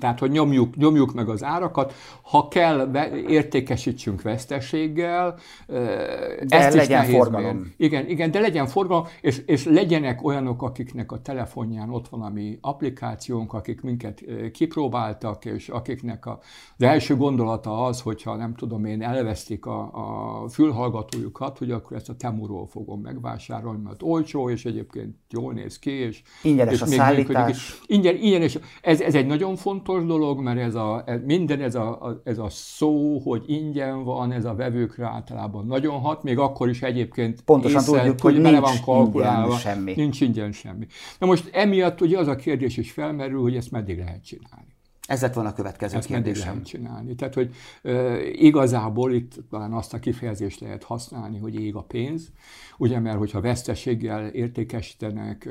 Tehát, 0.00 0.18
hogy 0.18 0.30
nyomjuk, 0.30 0.76
nyomjuk 0.76 1.14
meg 1.14 1.28
az 1.28 1.44
árakat, 1.44 1.92
ha 2.22 2.48
kell, 2.48 2.90
értékesítsünk 3.28 4.22
veszteséggel, 4.22 5.38
de 5.66 6.46
ezt 6.48 6.74
legyen 6.74 7.04
is 7.04 7.10
forgalom. 7.10 7.56
Mér. 7.56 7.72
Igen, 7.76 8.08
igen, 8.08 8.30
de 8.30 8.40
legyen 8.40 8.66
forgalom, 8.66 9.06
és, 9.20 9.42
és 9.46 9.64
legyenek 9.64 10.24
olyanok, 10.24 10.62
akiknek 10.62 11.12
a 11.12 11.22
telefonján 11.22 11.90
ott 11.90 12.08
van 12.08 12.22
a 12.22 12.28
mi 12.28 12.58
applikációnk, 12.60 13.52
akik 13.52 13.80
minket 13.80 14.24
kipróbáltak, 14.52 15.44
és 15.44 15.68
akiknek 15.68 16.26
a, 16.26 16.38
az 16.76 16.84
első 16.84 17.16
gondolata 17.16 17.84
az, 17.84 18.00
hogyha 18.00 18.36
nem 18.36 18.54
tudom 18.54 18.84
én, 18.84 19.02
elvesztik 19.02 19.66
a, 19.66 19.80
a 19.92 20.48
fülhallgatójukat, 20.48 21.58
hogy 21.58 21.70
akkor 21.70 21.96
ezt 21.96 22.08
a 22.08 22.16
Temuról 22.16 22.66
fogom 22.66 23.00
megvásárolni, 23.00 23.82
mert 23.82 24.02
olcsó, 24.02 24.50
és 24.50 24.64
egyébként 24.64 25.16
jól 25.30 25.52
néz 25.52 25.78
ki, 25.78 25.90
és, 25.90 26.22
ingyenes 26.42 26.74
és 26.74 26.80
a 26.80 26.86
még 26.86 26.98
szállítás. 26.98 27.80
Ingyen, 27.86 28.16
ingyenes, 28.16 28.58
ez, 28.82 29.00
ez 29.00 29.14
egy 29.14 29.26
nagyon 29.26 29.56
fontos 29.56 29.89
fontos 29.90 30.18
dolog, 30.18 30.40
mert 30.40 30.58
ez 30.58 30.74
a, 30.74 31.02
ez, 31.06 31.20
minden 31.24 31.60
ez 31.60 31.74
a, 31.74 32.20
ez 32.24 32.38
a 32.38 32.48
szó, 32.48 33.18
hogy 33.18 33.42
ingyen 33.46 34.04
van, 34.04 34.32
ez 34.32 34.44
a 34.44 34.54
vevőkre 34.54 35.06
általában 35.06 35.66
nagyon 35.66 36.00
hat, 36.00 36.22
még 36.22 36.38
akkor 36.38 36.68
is 36.68 36.82
egyébként 36.82 37.42
Pontosan 37.42 37.80
észre, 37.80 37.98
tudjuk, 37.98 38.20
hogy, 38.20 38.32
hogy 38.32 38.42
nincs 38.42 38.58
van 38.58 38.80
kalkulálva, 38.84 39.44
ingyen 39.44 39.58
semmi. 39.58 39.92
Nincs 39.96 40.20
ingyen 40.20 40.52
semmi. 40.52 40.86
Na 41.18 41.26
most 41.26 41.50
emiatt 41.52 42.00
ugye 42.00 42.18
az 42.18 42.26
a 42.26 42.36
kérdés 42.36 42.76
is 42.76 42.90
felmerül, 42.90 43.40
hogy 43.40 43.56
ezt 43.56 43.70
meddig 43.70 43.98
lehet 43.98 44.24
csinálni. 44.24 44.78
Ez 45.08 45.22
lett 45.22 45.34
volna 45.34 45.50
a 45.50 45.52
következő 45.52 45.96
Ezt 45.96 46.06
kérdésem. 46.06 46.48
lehet 46.48 46.66
csinálni. 46.66 47.14
Tehát, 47.14 47.34
hogy 47.34 47.54
e, 47.82 48.22
igazából 48.28 49.12
itt 49.12 49.34
talán 49.50 49.72
azt 49.72 49.94
a 49.94 49.98
kifejezést 49.98 50.60
lehet 50.60 50.82
használni, 50.82 51.38
hogy 51.38 51.54
ég 51.54 51.74
a 51.74 51.82
pénz, 51.82 52.32
ugye, 52.78 52.98
mert 52.98 53.18
hogyha 53.18 53.40
veszteséggel 53.40 54.28
értékesítenek, 54.28 55.48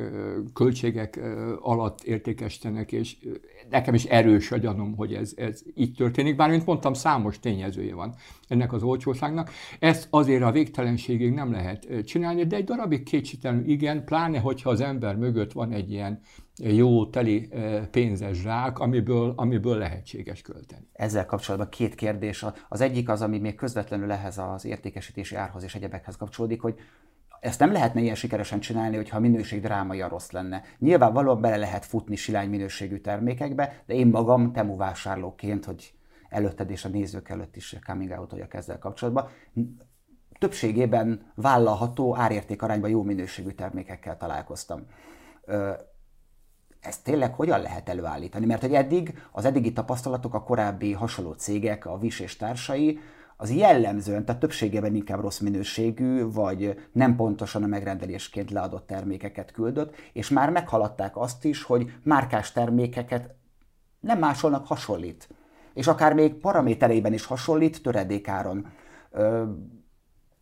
költségek 0.54 1.20
alatt 1.60 2.04
értékesítenek, 2.04 2.92
és 2.92 3.18
nekem 3.70 3.94
is 3.94 4.04
erős 4.06 4.52
a 4.52 4.58
gyanom, 4.58 4.96
hogy 4.96 5.14
ez, 5.14 5.34
ez 5.36 5.62
így 5.76 5.94
történik, 5.94 6.36
bár 6.36 6.50
mint 6.50 6.66
mondtam, 6.66 6.94
számos 6.94 7.40
tényezője 7.40 7.96
van 7.96 8.16
ennek 8.48 8.74
az 8.74 8.84
olcsóságnak. 8.84 9.52
Ezt 9.80 10.08
azért 10.10 10.44
a 10.44 10.52
végtelenségig 10.52 11.34
nem 11.34 11.52
lehet 11.52 11.88
csinálni, 12.06 12.46
de 12.46 12.56
egy 12.56 12.64
darabig 12.64 13.04
kétségtelenül 13.04 13.70
igen, 13.70 14.06
pláne 14.06 14.40
hogyha 14.40 14.70
az 14.70 14.82
ember 14.82 15.16
mögött 15.16 15.52
van 15.52 15.72
egy 15.72 15.92
ilyen 15.92 16.22
jó 16.62 17.06
teli 17.06 17.50
pénzes 17.92 18.38
zsák, 18.38 18.80
amiből, 18.80 19.34
amiből 19.36 19.78
lehetséges 19.78 20.42
költeni. 20.42 20.88
Ezzel 20.94 21.26
kapcsolatban 21.26 21.70
két 21.70 21.96
kérdés. 21.96 22.46
Az 22.70 22.82
egyik 22.82 23.10
az, 23.10 23.22
ami 23.22 23.40
még 23.40 23.56
közvetlenül 23.56 24.12
ehhez 24.12 24.38
az 24.38 24.66
értékesítési 24.66 25.36
árhoz 25.36 25.64
és 25.64 25.76
egyebekhez 25.76 26.16
kapcsolódik, 26.16 26.62
hogy 26.62 26.76
ezt 27.40 27.60
nem 27.60 27.72
lehetne 27.72 28.02
ilyen 28.02 28.16
sikeresen 28.16 28.60
csinálni, 28.60 28.96
hogyha 28.96 29.18
a 29.18 29.20
minőség 29.20 29.62
drámaian 29.62 30.10
rossz 30.10 30.32
lenne. 30.32 30.64
Nyilvánvalóan 30.78 31.42
bele 31.42 31.58
lehet 31.58 31.86
futni 31.86 32.16
silány 32.16 32.50
minőségű 32.50 32.98
termékekbe, 32.98 33.84
de 33.86 33.94
én 33.94 34.08
magam 34.08 34.52
temu 34.52 34.76
vásárlóként, 34.76 35.66
hogy 35.66 35.94
előtted 36.30 36.70
és 36.70 36.86
a 36.86 36.90
nézők 36.90 37.30
előtt 37.30 37.56
is 37.56 37.76
coming 37.86 38.12
out 38.12 38.54
ezzel 38.54 38.80
kapcsolatban, 38.80 39.28
többségében 40.40 41.32
vállalható 41.36 42.16
árérték 42.16 42.62
arányban 42.62 42.90
jó 42.90 43.04
minőségű 43.04 43.50
termékekkel 43.50 44.18
találkoztam. 44.18 44.86
Ezt 46.82 47.04
tényleg 47.04 47.34
hogyan 47.34 47.62
lehet 47.62 47.90
előállítani? 47.90 48.46
Mert 48.46 48.62
hogy 48.62 48.74
eddig 48.74 49.24
az 49.32 49.46
eddigi 49.46 49.74
tapasztalatok, 49.74 50.34
a 50.34 50.44
korábbi 50.44 50.94
hasonló 50.94 51.32
cégek, 51.32 51.86
a 51.86 51.98
VIS 51.98 52.20
és 52.20 52.36
társai, 52.36 53.00
az 53.42 53.52
jellemzően, 53.52 54.26
tehát 54.26 54.42
többségében 54.42 54.96
inkább 54.96 55.20
rossz 55.20 55.40
minőségű, 55.40 56.32
vagy 56.32 56.88
nem 56.92 57.16
pontosan 57.16 57.64
a 57.64 57.68
megrendelésként 57.68 58.52
leadott 58.52 58.88
termékeket 58.88 59.52
küldött, 59.52 59.96
és 60.14 60.30
már 60.30 60.50
meghaladták 60.50 61.18
azt 61.18 61.46
is, 61.46 61.64
hogy 61.64 61.94
márkás 62.04 62.52
termékeket 62.52 63.36
nem 64.00 64.20
másolnak, 64.20 64.68
hasonlít. 64.68 65.30
És 65.74 65.88
akár 65.88 66.14
még 66.14 66.34
paramétereiben 66.34 67.14
is 67.14 67.26
hasonlít 67.26 67.84
töredékáron. 67.84 68.68
Ö, 69.12 69.44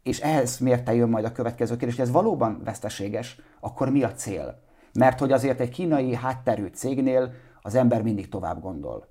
és 0.03 0.20
ehhez 0.20 0.58
miért 0.58 0.89
jön 0.94 1.10
majd 1.10 1.25
a 1.25 1.32
következő 1.32 1.75
kérdés, 1.75 1.96
hogy 1.96 2.06
ez 2.06 2.12
valóban 2.12 2.62
veszteséges, 2.63 3.39
akkor 3.60 3.89
mi 3.89 4.03
a 4.03 4.12
cél? 4.12 4.65
Mert 4.98 5.20
hogy 5.20 5.32
azért 5.32 5.60
egy 5.60 5.70
kínai 5.70 6.16
hátterű 6.16 6.66
cégnél 6.74 7.34
az 7.62 7.75
ember 7.75 8.01
mindig 8.01 8.30
tovább 8.30 8.62
gondol. 8.62 9.08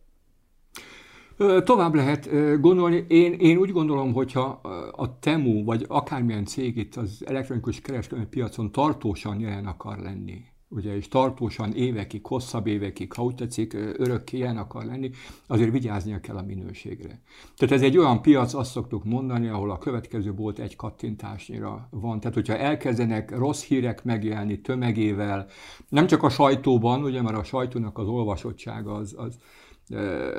Tovább 1.65 1.95
lehet 1.95 2.31
gondolni. 2.61 3.05
Én, 3.09 3.33
én 3.33 3.57
úgy 3.57 3.73
gondolom, 3.73 4.13
hogyha 4.13 4.61
a 4.93 5.19
Temu, 5.19 5.65
vagy 5.65 5.85
akármilyen 5.89 6.45
cég 6.45 6.77
itt 6.77 6.95
az 6.95 7.23
elektronikus 7.27 7.81
kereskedelmi 7.81 8.27
piacon 8.27 8.73
tartósan 8.73 9.41
jelen 9.41 9.67
akar 9.67 9.99
lenni, 9.99 10.45
ugye, 10.77 10.97
és 10.97 11.09
tartósan 11.09 11.73
évekig, 11.73 12.27
hosszabb 12.27 12.67
évekig, 12.67 13.13
ha 13.13 13.23
úgy 13.23 13.35
tetszik, 13.35 13.73
örökké 13.75 14.37
ilyen 14.37 14.57
akar 14.57 14.85
lenni, 14.85 15.11
azért 15.47 15.71
vigyáznia 15.71 16.21
kell 16.21 16.37
a 16.37 16.43
minőségre. 16.43 17.21
Tehát 17.57 17.75
ez 17.75 17.83
egy 17.83 17.99
olyan 17.99 18.23
piac, 18.23 18.55
azt 18.55 18.71
szoktuk 18.71 19.05
mondani, 19.05 19.49
ahol 19.49 19.71
a 19.71 19.79
következő 19.79 20.35
bolt 20.35 20.59
egy 20.59 20.77
kattintásnyira 20.77 21.89
van. 21.91 22.21
Tehát, 22.21 22.35
hogyha 22.35 22.57
elkezdenek 22.57 23.37
rossz 23.37 23.65
hírek 23.65 24.05
megjelenni 24.05 24.61
tömegével, 24.61 25.47
nem 25.89 26.07
csak 26.07 26.23
a 26.23 26.29
sajtóban, 26.29 27.03
ugye, 27.03 27.23
mert 27.23 27.37
a 27.37 27.45
sajtónak 27.45 27.99
az 27.99 28.07
olvasottsága 28.07 28.95
az, 28.95 29.15
az 29.19 29.39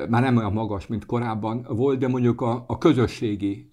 már 0.09 0.21
nem 0.21 0.37
olyan 0.37 0.53
magas, 0.53 0.87
mint 0.87 1.05
korábban 1.05 1.65
volt, 1.69 1.99
de 1.99 2.07
mondjuk 2.07 2.41
a, 2.41 2.63
a 2.67 2.77
közösségi 2.77 3.69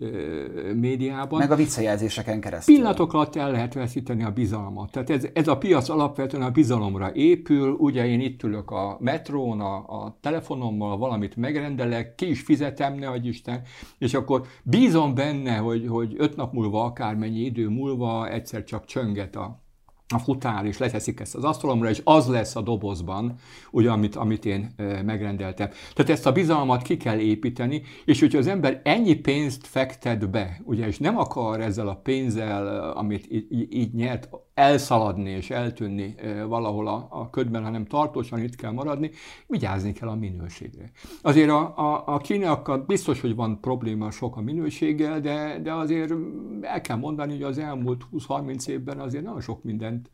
médiában. 0.74 1.38
Meg 1.38 1.50
a 1.50 1.56
visszajelzéseken 1.56 2.40
keresztül. 2.40 2.74
Pillanatok 2.74 3.12
alatt 3.12 3.36
el 3.36 3.50
lehet 3.50 3.74
veszíteni 3.74 4.24
a 4.24 4.30
bizalmat. 4.30 4.90
Tehát 4.90 5.10
ez, 5.10 5.26
ez 5.32 5.48
a 5.48 5.58
piac 5.58 5.88
alapvetően 5.88 6.42
a 6.42 6.50
bizalomra 6.50 7.14
épül. 7.14 7.70
Ugye 7.70 8.06
én 8.06 8.20
itt 8.20 8.42
ülök 8.42 8.70
a 8.70 8.96
metrón, 9.00 9.60
a, 9.60 9.74
a 9.76 10.18
telefonommal, 10.20 10.96
valamit 10.96 11.36
megrendelek, 11.36 12.14
ki 12.14 12.28
is 12.28 12.40
fizetem, 12.40 12.94
ne 12.94 13.12
Isten, 13.22 13.62
és 13.98 14.14
akkor 14.14 14.42
bízom 14.62 15.14
benne, 15.14 15.56
hogy, 15.56 15.86
hogy 15.88 16.14
öt 16.16 16.36
nap 16.36 16.52
múlva, 16.52 16.84
akármennyi 16.84 17.40
idő 17.40 17.68
múlva 17.68 18.28
egyszer 18.28 18.64
csak 18.64 18.84
csönget 18.84 19.36
a, 19.36 19.63
a 20.08 20.18
futár, 20.18 20.64
és 20.64 20.78
leteszik 20.78 21.20
ezt 21.20 21.34
az 21.34 21.44
asztalomra, 21.44 21.88
és 21.90 22.00
az 22.04 22.26
lesz 22.26 22.56
a 22.56 22.62
dobozban, 22.62 23.34
ugye, 23.70 23.90
amit, 23.90 24.16
amit 24.16 24.44
én 24.44 24.74
megrendeltem. 25.04 25.70
Tehát 25.94 26.10
ezt 26.10 26.26
a 26.26 26.32
bizalmat 26.32 26.82
ki 26.82 26.96
kell 26.96 27.18
építeni, 27.18 27.82
és 28.04 28.20
hogyha 28.20 28.38
az 28.38 28.46
ember 28.46 28.80
ennyi 28.84 29.14
pénzt 29.14 29.66
fektet 29.66 30.30
be, 30.30 30.60
ugye, 30.64 30.86
és 30.86 30.98
nem 30.98 31.18
akar 31.18 31.60
ezzel 31.60 31.88
a 31.88 31.96
pénzzel, 31.96 32.90
amit 32.90 33.26
így, 33.30 33.72
így 33.72 33.94
nyert, 33.94 34.28
elszaladni 34.54 35.30
és 35.30 35.50
eltűnni 35.50 36.14
valahol 36.46 36.88
a, 36.88 37.06
a 37.10 37.30
ködben, 37.30 37.62
hanem 37.62 37.86
tartósan 37.86 38.42
itt 38.42 38.56
kell 38.56 38.70
maradni, 38.70 39.10
vigyázni 39.46 39.92
kell 39.92 40.08
a 40.08 40.14
minőségre. 40.14 40.90
Azért 41.22 41.50
a, 41.50 41.78
a, 41.78 42.02
a 42.06 42.18
kínaiakkal 42.18 42.78
biztos, 42.78 43.20
hogy 43.20 43.34
van 43.34 43.60
probléma 43.60 44.10
sok 44.10 44.36
a 44.36 44.40
minőséggel, 44.40 45.20
de, 45.20 45.58
de 45.62 45.72
azért 45.72 46.14
el 46.60 46.80
kell 46.80 46.96
mondani, 46.96 47.32
hogy 47.32 47.42
az 47.42 47.58
elmúlt 47.58 48.04
20-30 48.12 48.66
évben 48.66 49.00
azért 49.00 49.24
nagyon 49.24 49.40
sok 49.40 49.62
mindent 49.62 50.10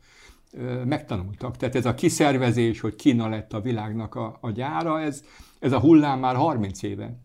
megtanultak. 0.85 1.57
Tehát 1.57 1.75
ez 1.75 1.85
a 1.85 1.93
kiszervezés, 1.93 2.79
hogy 2.79 2.95
Kína 2.95 3.29
lett 3.29 3.53
a 3.53 3.61
világnak 3.61 4.15
a, 4.15 4.37
a 4.41 4.51
gyára, 4.51 4.99
ez, 4.99 5.23
ez 5.59 5.71
a 5.71 5.79
hullám 5.79 6.19
már 6.19 6.35
30 6.35 6.83
éve 6.83 7.19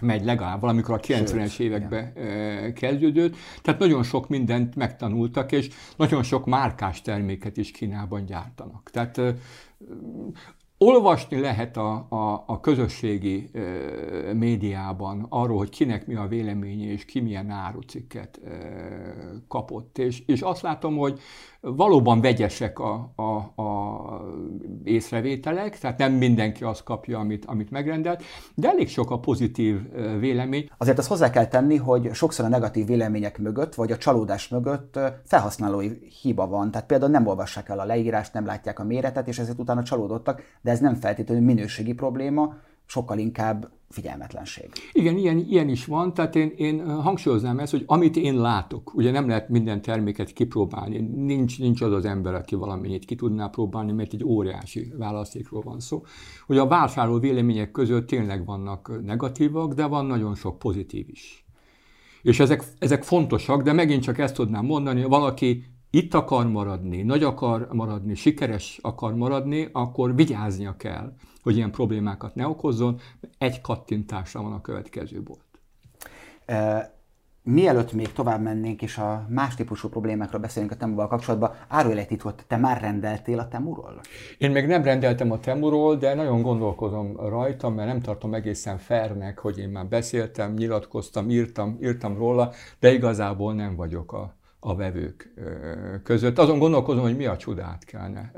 megy 0.00 0.24
legalább, 0.24 0.60
valamikor 0.60 0.94
a 0.94 1.00
90-es 1.00 1.58
években 1.58 2.12
igen. 2.16 2.74
kezdődött. 2.74 3.36
Tehát 3.62 3.80
nagyon 3.80 4.02
sok 4.02 4.28
mindent 4.28 4.74
megtanultak, 4.74 5.52
és 5.52 5.68
nagyon 5.96 6.22
sok 6.22 6.46
márkás 6.46 7.02
terméket 7.02 7.56
is 7.56 7.70
Kínában 7.70 8.24
gyártanak. 8.24 8.90
Tehát 8.92 9.20
Olvasni 10.82 11.40
lehet 11.40 11.76
a, 11.76 12.06
a, 12.08 12.44
a 12.46 12.60
közösségi 12.60 13.50
e, 13.52 13.60
médiában 14.32 15.26
arról, 15.28 15.58
hogy 15.58 15.68
kinek 15.68 16.06
mi 16.06 16.14
a 16.14 16.26
véleménye, 16.26 16.90
és 16.90 17.04
ki 17.04 17.20
milyen 17.20 17.50
árucikket 17.50 18.40
e, 18.44 18.50
kapott. 19.48 19.98
És, 19.98 20.22
és 20.26 20.40
azt 20.40 20.62
látom, 20.62 20.96
hogy 20.96 21.20
valóban 21.60 22.20
vegyesek 22.20 22.78
a, 22.78 23.12
a, 23.16 23.62
a 23.62 23.70
észrevételek, 24.84 25.78
tehát 25.78 25.98
nem 25.98 26.12
mindenki 26.12 26.64
azt 26.64 26.82
kapja, 26.82 27.18
amit, 27.18 27.44
amit 27.44 27.70
megrendelt, 27.70 28.22
de 28.54 28.68
elég 28.68 28.88
sok 28.88 29.10
a 29.10 29.18
pozitív 29.18 29.80
vélemény. 30.18 30.70
Azért 30.78 30.98
azt 30.98 31.08
hozzá 31.08 31.30
kell 31.30 31.46
tenni, 31.46 31.76
hogy 31.76 32.10
sokszor 32.12 32.44
a 32.44 32.48
negatív 32.48 32.86
vélemények 32.86 33.38
mögött, 33.38 33.74
vagy 33.74 33.92
a 33.92 33.96
csalódás 33.96 34.48
mögött 34.48 34.98
felhasználói 35.24 35.90
hiba 36.22 36.46
van. 36.46 36.70
Tehát 36.70 36.86
például 36.86 37.10
nem 37.10 37.26
olvassák 37.26 37.68
el 37.68 37.78
a 37.78 37.84
leírást, 37.84 38.32
nem 38.32 38.46
látják 38.46 38.78
a 38.78 38.84
méretet, 38.84 39.28
és 39.28 39.38
ezért 39.38 39.58
utána 39.58 39.82
csalódottak, 39.82 40.42
de 40.62 40.70
ez 40.70 40.80
nem 40.80 40.94
feltétlenül 40.94 41.44
minőségi 41.44 41.92
probléma, 41.92 42.54
sokkal 42.90 43.18
inkább 43.18 43.70
figyelmetlenség. 43.88 44.70
Igen, 44.92 45.16
ilyen, 45.16 45.38
ilyen 45.38 45.68
is 45.68 45.84
van, 45.84 46.14
tehát 46.14 46.36
én, 46.36 46.52
én 46.56 46.90
hangsúlyoznám 47.00 47.58
ezt, 47.58 47.70
hogy 47.70 47.82
amit 47.86 48.16
én 48.16 48.40
látok, 48.40 48.94
ugye 48.94 49.10
nem 49.10 49.28
lehet 49.28 49.48
minden 49.48 49.82
terméket 49.82 50.32
kipróbálni, 50.32 50.98
nincs, 50.98 51.58
nincs 51.58 51.80
az 51.80 51.92
az 51.92 52.04
ember, 52.04 52.34
aki 52.34 52.54
valamennyit 52.54 53.04
ki 53.04 53.14
tudná 53.14 53.48
próbálni, 53.48 53.92
mert 53.92 54.12
egy 54.12 54.24
óriási 54.24 54.92
választékról 54.96 55.62
van 55.62 55.80
szó. 55.80 56.02
Hogy 56.46 56.58
a 56.58 56.66
vásárló 56.66 57.18
vélemények 57.18 57.70
között 57.70 58.06
tényleg 58.06 58.44
vannak 58.44 59.00
negatívak, 59.04 59.72
de 59.72 59.86
van 59.86 60.06
nagyon 60.06 60.34
sok 60.34 60.58
pozitív 60.58 61.08
is. 61.08 61.44
És 62.22 62.40
ezek, 62.40 62.64
ezek 62.78 63.02
fontosak, 63.02 63.62
de 63.62 63.72
megint 63.72 64.02
csak 64.02 64.18
ezt 64.18 64.34
tudnám 64.34 64.64
mondani, 64.64 65.00
hogy 65.00 65.10
valaki 65.10 65.64
itt 65.90 66.14
akar 66.14 66.46
maradni, 66.46 67.02
nagy 67.02 67.22
akar 67.22 67.68
maradni, 67.72 68.14
sikeres 68.14 68.78
akar 68.82 69.14
maradni, 69.14 69.68
akkor 69.72 70.14
vigyáznia 70.14 70.76
kell, 70.76 71.12
hogy 71.42 71.56
ilyen 71.56 71.70
problémákat 71.70 72.34
ne 72.34 72.46
okozzon. 72.46 73.00
Egy 73.38 73.60
kattintásra 73.60 74.42
van 74.42 74.52
a 74.52 74.60
következő 74.60 75.22
bolt. 75.22 75.44
E, 76.46 76.92
mielőtt 77.42 77.92
még 77.92 78.12
tovább 78.12 78.42
mennénk, 78.42 78.82
és 78.82 78.98
a 78.98 79.26
más 79.28 79.54
típusú 79.54 79.88
problémákról 79.88 80.40
beszélünk 80.40 80.72
a 80.72 80.76
Temuval 80.76 81.08
kapcsolatban, 81.08 81.54
árulj 81.68 81.98
egy 81.98 82.06
titkot, 82.06 82.44
te 82.46 82.56
már 82.56 82.80
rendeltél 82.80 83.38
a 83.38 83.48
Temuról? 83.48 84.00
Én 84.38 84.50
még 84.50 84.66
nem 84.66 84.82
rendeltem 84.82 85.30
a 85.30 85.40
Temuról, 85.40 85.96
de 85.96 86.14
nagyon 86.14 86.42
gondolkozom 86.42 87.16
rajta, 87.16 87.68
mert 87.68 87.88
nem 87.88 88.00
tartom 88.00 88.34
egészen 88.34 88.78
fernek, 88.78 89.38
hogy 89.38 89.58
én 89.58 89.68
már 89.68 89.86
beszéltem, 89.86 90.52
nyilatkoztam, 90.52 91.30
írtam, 91.30 91.78
írtam 91.80 92.16
róla, 92.16 92.52
de 92.80 92.92
igazából 92.92 93.54
nem 93.54 93.76
vagyok 93.76 94.12
a 94.12 94.38
a 94.60 94.76
vevők 94.76 95.34
között. 96.02 96.38
Azon 96.38 96.58
gondolkozom, 96.58 97.02
hogy 97.02 97.16
mi 97.16 97.26
a 97.26 97.36
csodát 97.36 97.84
kellene 97.84 98.32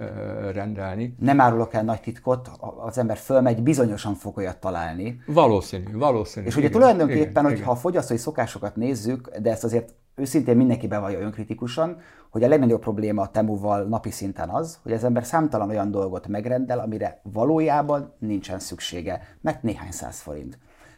rendelni. 0.53 1.17
Nem 1.19 1.41
árulok 1.41 1.75
el 1.75 1.83
nagy 1.83 2.01
titkot, 2.01 2.51
az 2.87 2.99
ember 2.99 3.17
fölmegy, 3.17 3.63
bizonyosan 3.63 4.15
fog 4.15 4.37
olyat 4.37 4.57
találni. 4.57 5.23
Valószínű, 5.27 5.93
valószínű. 5.93 6.47
És 6.47 6.57
ugye 6.57 6.67
igen, 6.67 6.81
tulajdonképpen, 6.81 7.45
hogy 7.45 7.63
ha 7.63 7.71
a 7.71 7.77
fogyasztói 7.77 8.17
szokásokat 8.17 8.77
nézzük, 8.77 9.37
de 9.37 9.51
ezt 9.51 9.65
azért 9.65 9.95
őszintén 10.15 10.57
mindenki 10.57 10.87
bevallja 10.87 11.19
önkritikusan, 11.19 11.97
hogy 12.31 12.45
a 12.45 12.49
legnagyobb 12.49 12.81
probléma 12.81 13.23
a 13.23 13.29
Temuval 13.29 13.85
napi 13.85 14.11
szinten 14.11 14.49
az, 14.49 14.79
hogy 14.83 14.93
az 14.93 15.05
ember 15.05 15.25
számtalan 15.25 15.69
olyan 15.69 15.91
dolgot 15.91 16.27
megrendel, 16.29 16.79
amire 16.79 17.21
valójában 17.23 18.13
nincsen 18.19 18.59
szüksége, 18.59 19.21
mert 19.41 19.63
néhány 19.63 19.91
száz 19.91 20.21
forint. 20.21 20.59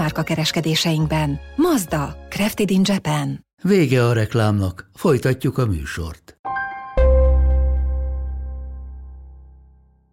márka 0.00 0.22
kereskedéseinkben. 0.22 1.38
Mazda, 1.56 2.16
Crafted 2.28 2.70
in 2.70 2.80
Japan. 2.84 3.44
Vége 3.62 4.04
a 4.04 4.12
reklámnak, 4.12 4.90
folytatjuk 4.94 5.58
a 5.58 5.66
műsort. 5.66 6.38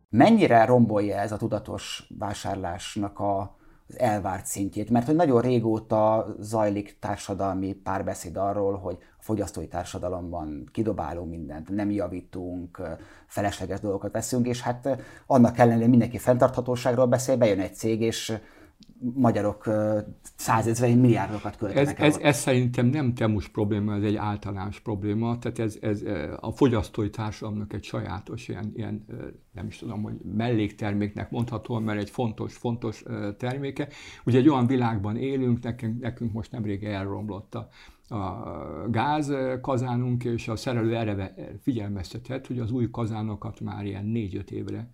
Mennyire 0.10 0.65
rombolja 0.65 1.17
ez 1.17 1.32
a 1.32 1.38
tudatos 1.38 2.08
vásárlásnak 2.19 3.19
a, 3.19 3.58
az 3.88 4.00
elvárt 4.00 4.45
szintjét, 4.45 4.89
mert 4.89 5.06
hogy 5.06 5.15
nagyon 5.15 5.41
régóta 5.41 6.26
zajlik 6.39 6.97
társadalmi 7.00 7.73
párbeszéd 7.73 8.38
arról, 8.38 8.78
hogy 8.78 8.97
a 9.19 9.23
fogyasztói 9.23 9.67
társadalomban 9.67 10.69
kidobálunk 10.71 11.30
mindent, 11.30 11.69
nem 11.69 11.91
javítunk, 11.91 12.82
felesleges 13.28 13.80
dolgokat 13.80 14.12
veszünk, 14.12 14.47
és 14.47 14.62
hát 14.62 14.97
annak 15.28 15.58
ellenére 15.58 15.88
mindenki 15.88 16.17
fenntarthatóságról 16.17 17.06
beszél, 17.06 17.38
bejön 17.38 17.60
egy 17.60 17.76
cég, 17.76 18.02
és 18.02 18.38
magyarok 18.99 19.69
százezrei 20.36 20.95
milliárdokat 20.95 21.57
költenek 21.57 21.99
ez, 21.99 22.15
ez, 22.15 22.21
ez 22.21 22.38
szerintem 22.38 22.86
nem 22.86 23.13
temus 23.13 23.47
probléma, 23.47 23.95
ez 23.95 24.03
egy 24.03 24.15
általános 24.15 24.79
probléma, 24.79 25.38
tehát 25.39 25.60
ez, 25.60 25.77
ez 25.81 26.03
a 26.39 26.51
fogyasztói 26.51 27.10
társadalomnak 27.10 27.73
egy 27.73 27.83
sajátos 27.83 28.47
ilyen, 28.47 28.71
ilyen, 28.75 29.05
nem 29.51 29.67
is 29.67 29.77
tudom, 29.77 30.03
hogy 30.03 30.13
mellékterméknek 30.36 31.31
mondható, 31.31 31.79
mert 31.79 31.99
egy 31.99 32.10
fontos, 32.10 32.55
fontos 32.55 33.03
terméke. 33.38 33.88
Ugye 34.25 34.38
egy 34.38 34.49
olyan 34.49 34.67
világban 34.67 35.17
élünk, 35.17 35.63
nekünk, 35.63 36.01
nekünk 36.01 36.33
most 36.33 36.51
nemrég 36.51 36.83
elromlott 36.83 37.55
a, 37.55 37.67
a 38.15 38.89
gázkazánunk, 38.89 40.23
és 40.23 40.47
a 40.47 40.55
szerelő 40.55 40.95
erre 40.95 41.33
figyelmeztetett, 41.62 42.47
hogy 42.47 42.60
az 42.60 42.71
új 42.71 42.89
kazánokat 42.89 43.60
már 43.60 43.86
ilyen 43.86 44.05
négy-öt 44.05 44.51
évre 44.51 44.89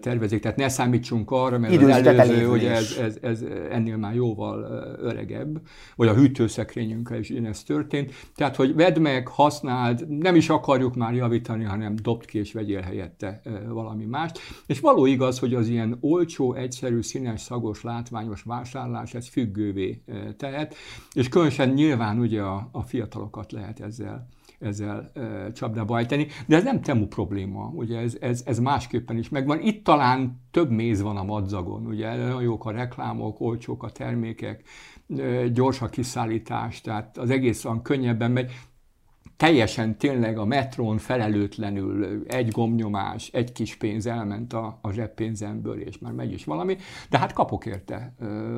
tervezik. 0.00 0.40
Tehát 0.42 0.56
ne 0.56 0.68
számítsunk 0.68 1.30
arra, 1.30 1.58
mert 1.58 1.72
Idős 1.72 1.94
az 1.94 2.06
előző, 2.06 2.44
hogy 2.44 2.64
ez, 2.64 2.96
ez, 3.00 3.18
ez 3.20 3.44
ennél 3.70 3.96
már 3.96 4.14
jóval 4.14 4.62
öregebb, 5.00 5.60
vagy 5.96 6.08
a 6.08 6.14
hűtőszekrényünkkel 6.14 7.18
is 7.18 7.30
ez 7.30 7.62
történt. 7.62 8.12
Tehát, 8.34 8.56
hogy 8.56 8.74
vedd 8.74 9.00
meg, 9.00 9.28
használd, 9.28 10.08
nem 10.08 10.34
is 10.34 10.48
akarjuk 10.48 10.94
már 10.94 11.14
javítani, 11.14 11.64
hanem 11.64 11.94
dobd 12.02 12.24
ki 12.24 12.38
és 12.38 12.52
vegyél 12.52 12.80
helyette 12.80 13.42
valami 13.68 14.04
mást. 14.04 14.38
És 14.66 14.80
való 14.80 15.06
igaz, 15.06 15.38
hogy 15.38 15.54
az 15.54 15.68
ilyen 15.68 15.96
olcsó, 16.00 16.54
egyszerű, 16.54 17.02
színes, 17.02 17.40
szagos, 17.40 17.82
látványos 17.82 18.42
vásárlás, 18.42 19.14
ez 19.14 19.28
függővé 19.28 20.02
tehet, 20.36 20.74
és 21.12 21.28
különösen 21.28 21.68
nyilván 21.68 22.18
ugye 22.18 22.42
a, 22.42 22.68
a 22.72 22.82
fiatalokat 22.82 23.52
lehet 23.52 23.80
ezzel 23.80 24.28
ezzel 24.62 25.10
e, 25.14 25.52
csapdába 25.52 25.98
ejteni. 25.98 26.26
De 26.46 26.56
ez 26.56 26.62
nem 26.62 26.80
temu 26.80 27.06
probléma, 27.06 27.70
ugye 27.74 27.98
ez, 27.98 28.16
ez, 28.20 28.42
ez 28.46 28.58
másképpen 28.58 29.16
is 29.16 29.28
megvan. 29.28 29.60
Itt 29.60 29.84
talán 29.84 30.40
több 30.50 30.70
méz 30.70 31.02
van 31.02 31.16
a 31.16 31.24
madzagon, 31.24 31.86
ugye 31.86 32.14
jók 32.40 32.64
a 32.64 32.70
reklámok, 32.70 33.40
olcsók 33.40 33.82
a 33.82 33.90
termékek, 33.90 34.62
e, 35.16 35.48
gyors 35.48 35.80
a 35.80 35.88
kiszállítás, 35.88 36.80
tehát 36.80 37.18
az 37.18 37.30
egész 37.30 37.64
olyan 37.64 37.82
könnyebben 37.82 38.30
megy 38.30 38.52
teljesen 39.36 39.98
tényleg 39.98 40.38
a 40.38 40.44
metrón 40.44 40.98
felelőtlenül 40.98 42.24
egy 42.26 42.48
gomnyomás, 42.48 43.28
egy 43.28 43.52
kis 43.52 43.76
pénz 43.76 44.06
elment 44.06 44.52
a, 44.52 44.78
a 44.82 44.92
zseppénzemből, 44.92 45.80
és 45.80 45.98
már 45.98 46.12
megy 46.12 46.32
is 46.32 46.44
valami, 46.44 46.76
de 47.10 47.18
hát 47.18 47.32
kapok 47.32 47.66
érte 47.66 48.14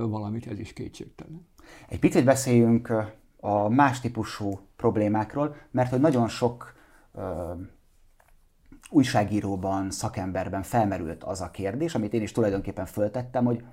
valamit, 0.09 0.47
ez 0.47 0.59
is 0.59 0.73
kétségtelen. 0.73 1.47
Egy 1.88 1.99
picit 1.99 2.25
beszéljünk 2.25 2.93
a 3.44 3.68
más 3.68 4.00
típusú 4.00 4.61
problémákról, 4.76 5.57
mert 5.70 5.90
hogy 5.90 6.00
nagyon 6.00 6.28
sok 6.28 6.72
ö, 7.14 7.52
újságíróban, 8.90 9.90
szakemberben 9.90 10.62
felmerült 10.62 11.24
az 11.24 11.40
a 11.40 11.50
kérdés, 11.50 11.94
amit 11.94 12.12
én 12.12 12.22
is 12.22 12.33
tulajdonképpen 12.33 12.87
föltettem, 12.87 13.44
hogy 13.44 13.64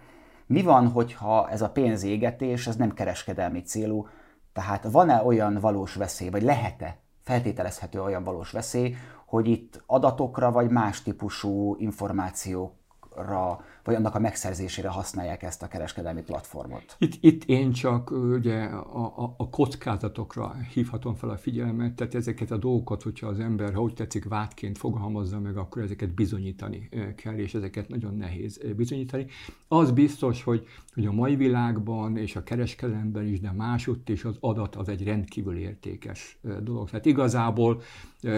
mi 0.45 0.61
van, 0.61 0.87
hogyha 0.87 1.49
ez 1.49 1.61
a 1.61 1.69
pénzégetés, 1.69 2.67
ez 2.67 2.75
nem 2.75 2.93
kereskedelmi 2.93 3.61
célú, 3.61 4.07
tehát 4.53 4.83
van-e 4.91 5.23
olyan 5.23 5.57
valós 5.59 5.95
veszély, 5.95 6.29
vagy 6.29 6.43
lehet-e, 6.43 6.97
feltételezhető 7.23 8.01
olyan 8.01 8.23
valós 8.23 8.51
veszély, 8.51 8.95
hogy 9.25 9.47
itt 9.47 9.83
adatokra 9.85 10.51
vagy 10.51 10.69
más 10.69 11.03
típusú 11.03 11.75
információkra 11.79 13.59
vagy 13.83 13.95
annak 13.95 14.15
a 14.15 14.19
megszerzésére 14.19 14.89
használják 14.89 15.43
ezt 15.43 15.63
a 15.63 15.67
kereskedelmi 15.67 16.21
platformot? 16.21 16.95
Itt, 16.97 17.17
itt 17.19 17.43
én 17.43 17.71
csak 17.71 18.11
ugye 18.11 18.63
a, 18.63 19.05
a, 19.23 19.33
a 19.37 19.49
kockázatokra 19.49 20.55
hívhatom 20.73 21.15
fel 21.15 21.29
a 21.29 21.37
figyelmet, 21.37 21.93
tehát 21.93 22.15
ezeket 22.15 22.51
a 22.51 22.57
dolgokat, 22.57 23.03
hogyha 23.03 23.27
az 23.27 23.39
ember, 23.39 23.73
ha 23.73 23.81
úgy 23.81 23.93
tetszik, 23.93 24.25
vádként 24.25 24.77
fogalmazza 24.77 25.39
meg, 25.39 25.57
akkor 25.57 25.81
ezeket 25.81 26.13
bizonyítani 26.13 26.89
kell, 27.15 27.37
és 27.37 27.53
ezeket 27.53 27.89
nagyon 27.89 28.15
nehéz 28.15 28.61
bizonyítani. 28.75 29.25
Az 29.67 29.91
biztos, 29.91 30.43
hogy, 30.43 30.67
hogy 30.93 31.05
a 31.05 31.11
mai 31.11 31.35
világban 31.35 32.17
és 32.17 32.35
a 32.35 32.43
kereskedelemben 32.43 33.27
is, 33.27 33.39
de 33.39 33.51
másutt 33.51 34.09
is 34.09 34.23
az 34.23 34.37
adat 34.39 34.75
az 34.75 34.89
egy 34.89 35.03
rendkívül 35.03 35.57
értékes 35.57 36.37
dolog. 36.63 36.89
Tehát 36.89 37.05
igazából, 37.05 37.81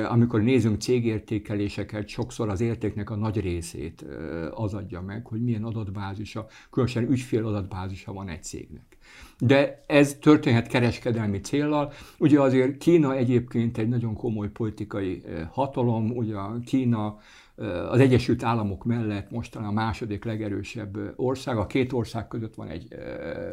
amikor 0.09 0.41
nézünk 0.41 0.81
cégértékeléseket, 0.81 2.07
sokszor 2.07 2.49
az 2.49 2.61
értéknek 2.61 3.09
a 3.09 3.15
nagy 3.15 3.39
részét 3.39 4.05
az 4.51 4.73
adja 4.73 5.01
meg, 5.01 5.27
hogy 5.33 5.43
milyen 5.43 5.63
adatbázisa, 5.63 6.45
különösen 6.71 7.11
ügyfél 7.11 7.45
adatbázisa 7.45 8.13
van 8.13 8.27
egy 8.27 8.43
cégnek. 8.43 8.97
De 9.39 9.83
ez 9.87 10.17
történhet 10.21 10.67
kereskedelmi 10.67 11.39
céllal. 11.39 11.91
Ugye 12.17 12.41
azért 12.41 12.77
Kína 12.77 13.15
egyébként 13.15 13.77
egy 13.77 13.87
nagyon 13.87 14.15
komoly 14.15 14.49
politikai 14.49 15.21
eh, 15.25 15.47
hatalom, 15.51 16.11
ugye 16.11 16.35
Kína 16.65 17.17
eh, 17.55 17.91
az 17.91 17.99
Egyesült 17.99 18.43
Államok 18.43 18.83
mellett 18.83 19.31
mostan 19.31 19.63
a 19.63 19.71
második 19.71 20.25
legerősebb 20.25 20.97
eh, 20.97 21.11
ország, 21.15 21.57
a 21.57 21.67
két 21.67 21.93
ország 21.93 22.27
között 22.27 22.55
van 22.55 22.67
egy 22.67 22.87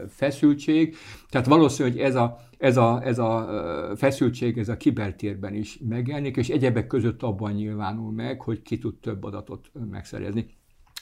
feszültség, 0.09 0.97
tehát 1.29 1.47
valószínű, 1.47 1.91
hogy 1.91 1.99
ez 1.99 2.15
a, 2.15 2.39
ez 2.59 2.77
a, 2.77 3.01
ez 3.05 3.19
a 3.19 3.49
feszültség 3.97 4.59
ez 4.59 4.69
a 4.69 4.77
kibertérben 4.77 5.55
is 5.55 5.79
megjelenik, 5.89 6.37
és 6.37 6.49
egyebek 6.49 6.87
között 6.87 7.23
abban 7.23 7.53
nyilvánul 7.53 8.13
meg, 8.13 8.41
hogy 8.41 8.63
ki 8.63 8.79
tud 8.79 8.95
több 8.95 9.25
adatot 9.25 9.71
megszerezni. 9.91 10.47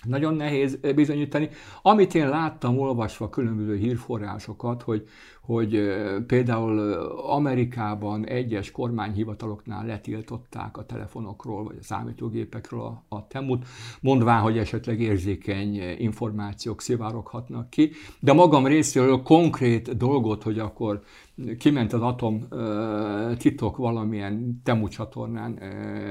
Nagyon 0.02 0.34
nehéz 0.34 0.76
bizonyítani. 0.94 1.48
Amit 1.82 2.14
én 2.14 2.28
láttam, 2.28 2.78
olvasva 2.78 3.28
különböző 3.28 3.76
hírforrásokat, 3.76 4.82
hogy, 4.82 5.08
hogy 5.48 5.80
például 6.26 6.78
Amerikában 7.26 8.26
egyes 8.26 8.70
kormányhivataloknál 8.70 9.86
letiltották 9.86 10.76
a 10.76 10.84
telefonokról 10.86 11.64
vagy 11.64 11.76
a 11.80 11.82
számítógépekről 11.82 12.80
a, 12.80 13.04
a 13.08 13.26
temut, 13.26 13.66
mondván, 14.00 14.40
hogy 14.40 14.58
esetleg 14.58 15.00
érzékeny 15.00 15.80
információk 15.98 16.80
szivároghatnak 16.80 17.70
ki. 17.70 17.90
De 18.20 18.32
magam 18.32 18.66
részéről 18.66 19.22
konkrét 19.22 19.96
dolgot, 19.96 20.42
hogy 20.42 20.58
akkor 20.58 21.02
kiment 21.58 21.92
az 21.92 22.02
atom 22.02 22.48
titok 23.38 23.76
valamilyen 23.76 24.60
temu 24.64 24.88
csatornán 24.88 25.58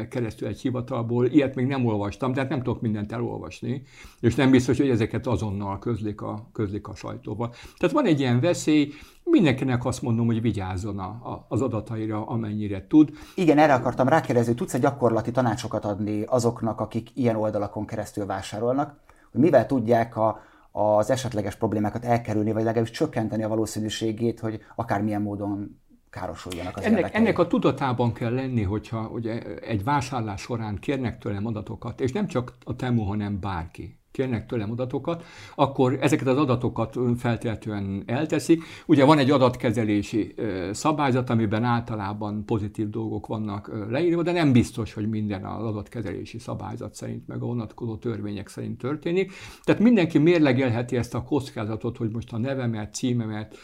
keresztül 0.09 0.47
egy 0.47 0.61
hivatalból, 0.61 1.25
ilyet 1.25 1.55
még 1.55 1.65
nem 1.65 1.85
olvastam, 1.85 2.33
tehát 2.33 2.49
nem 2.49 2.63
tudok 2.63 2.81
mindent 2.81 3.11
elolvasni, 3.11 3.83
és 4.19 4.35
nem 4.35 4.51
biztos, 4.51 4.77
hogy 4.77 4.89
ezeket 4.89 5.27
azonnal 5.27 5.79
közlik 5.79 6.21
a, 6.21 6.49
közlik 6.53 6.87
a 6.87 6.95
sajtóba. 6.95 7.53
Tehát 7.77 7.95
van 7.95 8.05
egy 8.05 8.19
ilyen 8.19 8.39
veszély, 8.39 8.91
mindenkinek 9.29 9.85
azt 9.85 10.01
mondom, 10.01 10.25
hogy 10.25 10.41
vigyázzon 10.41 10.99
a, 10.99 11.03
a, 11.03 11.45
az 11.47 11.61
adataira, 11.61 12.27
amennyire 12.27 12.87
tud. 12.87 13.11
Igen, 13.35 13.57
erre 13.57 13.73
akartam 13.73 14.07
rákérdezni, 14.07 14.53
tudsz 14.53 14.73
egy 14.73 14.81
gyakorlati 14.81 15.31
tanácsokat 15.31 15.85
adni 15.85 16.23
azoknak, 16.23 16.79
akik 16.79 17.09
ilyen 17.13 17.35
oldalakon 17.35 17.85
keresztül 17.85 18.25
vásárolnak, 18.25 18.95
hogy 19.31 19.41
mivel 19.41 19.65
tudják 19.65 20.17
a, 20.17 20.41
az 20.71 21.09
esetleges 21.09 21.55
problémákat 21.55 22.05
elkerülni, 22.05 22.51
vagy 22.51 22.63
legalábbis 22.63 22.91
csökkenteni 22.91 23.43
a 23.43 23.47
valószínűségét, 23.47 24.39
hogy 24.39 24.59
akármilyen 24.75 25.21
módon 25.21 25.79
károsuljanak 26.09 26.77
az 26.77 26.83
ennek, 26.83 27.15
ennek 27.15 27.39
a 27.39 27.47
tudatában 27.47 28.13
kell 28.13 28.33
lenni, 28.33 28.63
hogyha 28.63 29.09
ugye, 29.13 29.41
egy 29.59 29.83
vásárlás 29.83 30.41
során 30.41 30.75
kérnek 30.79 31.17
tőlem 31.17 31.45
adatokat, 31.45 32.01
és 32.01 32.11
nem 32.11 32.27
csak 32.27 32.53
a 32.63 32.75
Temu, 32.75 33.03
hanem 33.03 33.39
bárki 33.39 33.99
kérnek 34.17 34.45
tőlem 34.45 34.71
adatokat, 34.71 35.23
akkor 35.55 35.97
ezeket 36.01 36.27
az 36.27 36.37
adatokat 36.37 36.95
feltétlenül 37.17 38.03
elteszik. 38.05 38.63
Ugye 38.85 39.05
van 39.05 39.17
egy 39.17 39.31
adatkezelési 39.31 40.35
szabályzat, 40.71 41.29
amiben 41.29 41.63
általában 41.63 42.45
pozitív 42.45 42.89
dolgok 42.89 43.27
vannak 43.27 43.71
leírva, 43.89 44.23
de 44.23 44.31
nem 44.31 44.51
biztos, 44.51 44.93
hogy 44.93 45.09
minden 45.09 45.45
az 45.45 45.65
adatkezelési 45.65 46.39
szabályzat 46.39 46.95
szerint, 46.95 47.27
meg 47.27 47.41
a 47.41 47.45
vonatkozó 47.45 47.95
törvények 47.97 48.47
szerint 48.47 48.77
történik. 48.77 49.31
Tehát 49.63 49.81
mindenki 49.81 50.17
mérlegelheti 50.17 50.97
ezt 50.97 51.15
a 51.15 51.23
kockázatot, 51.23 51.97
hogy 51.97 52.09
most 52.09 52.33
a 52.33 52.37
nevemet, 52.37 52.93
címemet, 52.93 53.57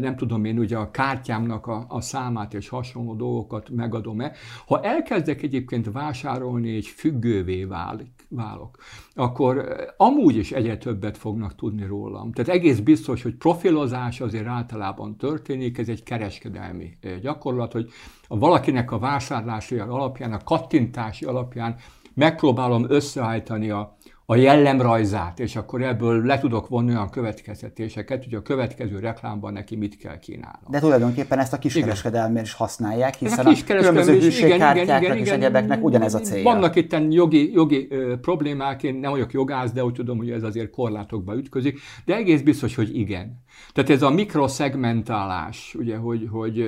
nem 0.00 0.16
tudom 0.16 0.44
én, 0.44 0.58
ugye 0.58 0.76
a 0.76 0.90
kártyámnak 0.90 1.66
a, 1.66 1.84
a 1.88 2.00
számát 2.00 2.54
és 2.54 2.68
hasonló 2.68 3.14
dolgokat 3.14 3.70
megadom-e. 3.70 4.32
Ha 4.66 4.80
elkezdek 4.80 5.42
egyébként 5.42 5.92
vásárolni, 5.92 6.68
és 6.68 6.90
függővé 6.90 7.64
válik, 7.64 8.26
válok, 8.28 8.78
akkor 9.14 9.66
amúgy 9.96 10.36
is 10.36 10.52
egyre 10.52 10.76
többet 10.76 11.16
fognak 11.16 11.54
tudni 11.54 11.86
rólam. 11.86 12.32
Tehát 12.32 12.50
egész 12.50 12.78
biztos, 12.78 13.22
hogy 13.22 13.34
profilozás 13.34 14.20
azért 14.20 14.46
általában 14.46 15.16
történik, 15.16 15.78
ez 15.78 15.88
egy 15.88 16.02
kereskedelmi 16.02 16.98
gyakorlat, 17.20 17.72
hogy 17.72 17.90
valakinek 18.28 18.90
a 18.90 18.98
vásárlási 18.98 19.78
alapján, 19.78 20.32
a 20.32 20.44
kattintási 20.44 21.24
alapján 21.24 21.76
megpróbálom 22.14 22.84
összeállítani 22.88 23.70
a, 23.70 23.96
a 24.26 24.36
jellemrajzát, 24.36 25.40
és 25.40 25.56
akkor 25.56 25.82
ebből 25.82 26.24
le 26.24 26.38
tudok 26.38 26.68
vonni 26.68 26.90
olyan 26.90 27.10
következtetéseket, 27.10 28.24
hogy 28.24 28.34
a 28.34 28.42
következő 28.42 28.98
reklámban 28.98 29.52
neki 29.52 29.76
mit 29.76 29.96
kell 29.96 30.18
kínálnom. 30.18 30.70
De 30.70 30.78
tulajdonképpen 30.78 31.38
ezt 31.38 31.52
a 31.52 31.58
kiskereskedelmén 31.58 32.42
is 32.42 32.52
használják, 32.52 33.14
hiszen 33.14 33.46
a, 33.46 33.50
a 33.50 33.54
különböző 33.66 34.18
hűségkártyáknak 34.18 35.18
és 35.18 35.28
egyebeknek 35.28 35.84
ugyanez 35.84 36.14
a 36.14 36.20
célja. 36.20 36.42
Vannak 36.42 36.76
itt 36.76 36.96
jogi, 37.10 37.52
jogi 37.52 37.86
ö, 37.90 38.14
problémák, 38.20 38.82
én 38.82 38.94
nem 38.94 39.10
vagyok 39.10 39.32
jogász, 39.32 39.72
de 39.72 39.84
úgy 39.84 39.94
tudom, 39.94 40.16
hogy 40.16 40.30
ez 40.30 40.42
azért 40.42 40.70
korlátokba 40.70 41.36
ütközik, 41.36 41.80
de 42.04 42.14
egész 42.14 42.40
biztos, 42.40 42.74
hogy 42.74 42.96
igen. 42.96 43.43
Tehát 43.72 43.90
ez 43.90 44.02
a 44.02 44.10
mikroszegmentálás, 44.10 45.74
ugye, 45.78 45.96
hogy, 45.96 46.28
hogy 46.30 46.64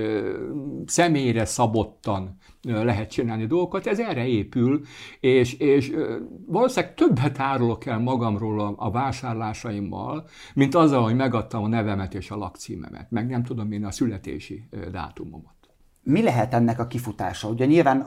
személyre 0.87 1.45
szabottan 1.45 2.37
lehet 2.63 3.11
csinálni 3.11 3.47
dolgokat, 3.47 3.87
ez 3.87 4.01
erre 4.01 4.27
épül, 4.27 4.81
és, 5.21 5.55
és 5.55 5.93
valószínűleg 6.47 6.95
többet 6.95 7.41
árulok 7.41 7.87
el 7.87 7.99
magamról 7.99 8.61
a, 8.61 8.75
a 8.77 8.91
vásárlásaimmal, 8.91 10.29
mint 10.55 10.75
azzal, 10.75 11.03
hogy 11.03 11.17
megadtam 11.17 11.65
a 11.65 11.69
nevemet 11.69 12.15
és 12.15 12.31
a 12.31 12.37
lakcímemet, 12.37 13.11
meg 13.11 13.29
nem 13.29 13.43
tudom 13.43 13.73
én 13.73 13.85
a 13.85 13.91
születési 13.91 14.69
dátumomat. 14.93 15.55
Mi 16.03 16.23
lehet 16.23 16.55
ennek 16.55 16.79
a 16.79 16.87
kifutása? 16.87 17.49
Ugye 17.49 17.67
nyilván 17.67 18.07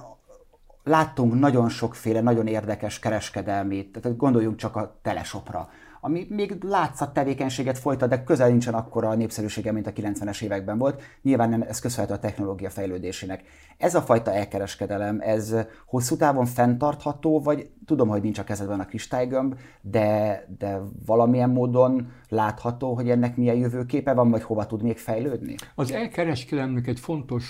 láttunk 0.83 1.39
nagyon 1.39 1.69
sokféle, 1.69 2.21
nagyon 2.21 2.47
érdekes 2.47 2.99
kereskedelmét, 2.99 3.91
tehát 3.91 4.17
gondoljunk 4.17 4.55
csak 4.55 4.75
a 4.75 4.99
telesopra 5.01 5.69
ami 6.01 6.27
még 6.29 6.63
látszat 6.63 7.13
tevékenységet 7.13 7.77
folytat, 7.77 8.09
de 8.09 8.23
közel 8.23 8.49
nincsen 8.49 8.73
akkora 8.73 9.09
a 9.09 9.15
népszerűsége, 9.15 9.71
mint 9.71 9.87
a 9.87 9.93
90-es 9.93 10.41
években 10.41 10.77
volt. 10.77 11.01
Nyilván 11.21 11.49
nem, 11.49 11.61
ez 11.61 11.79
köszönhető 11.79 12.13
a 12.13 12.19
technológia 12.19 12.69
fejlődésének. 12.69 13.43
Ez 13.77 13.95
a 13.95 14.01
fajta 14.01 14.33
elkereskedelem, 14.33 15.19
ez 15.21 15.55
hosszú 15.85 16.15
távon 16.15 16.45
fenntartható, 16.45 17.41
vagy 17.41 17.69
tudom, 17.85 18.07
hogy 18.07 18.21
nincs 18.21 18.39
a 18.39 18.43
kezedben 18.43 18.79
a 18.79 18.85
kristálygömb, 18.85 19.55
de, 19.81 20.43
de 20.57 20.79
valamilyen 21.05 21.49
módon 21.49 22.11
látható, 22.29 22.93
hogy 22.95 23.09
ennek 23.09 23.35
milyen 23.37 23.55
jövőképe 23.55 24.13
van, 24.13 24.29
vagy 24.29 24.43
hova 24.43 24.65
tud 24.65 24.83
még 24.83 24.97
fejlődni? 24.97 25.55
Az 25.75 25.91
elkereskedelemnek 25.91 26.87
egy 26.87 26.99
fontos 26.99 27.45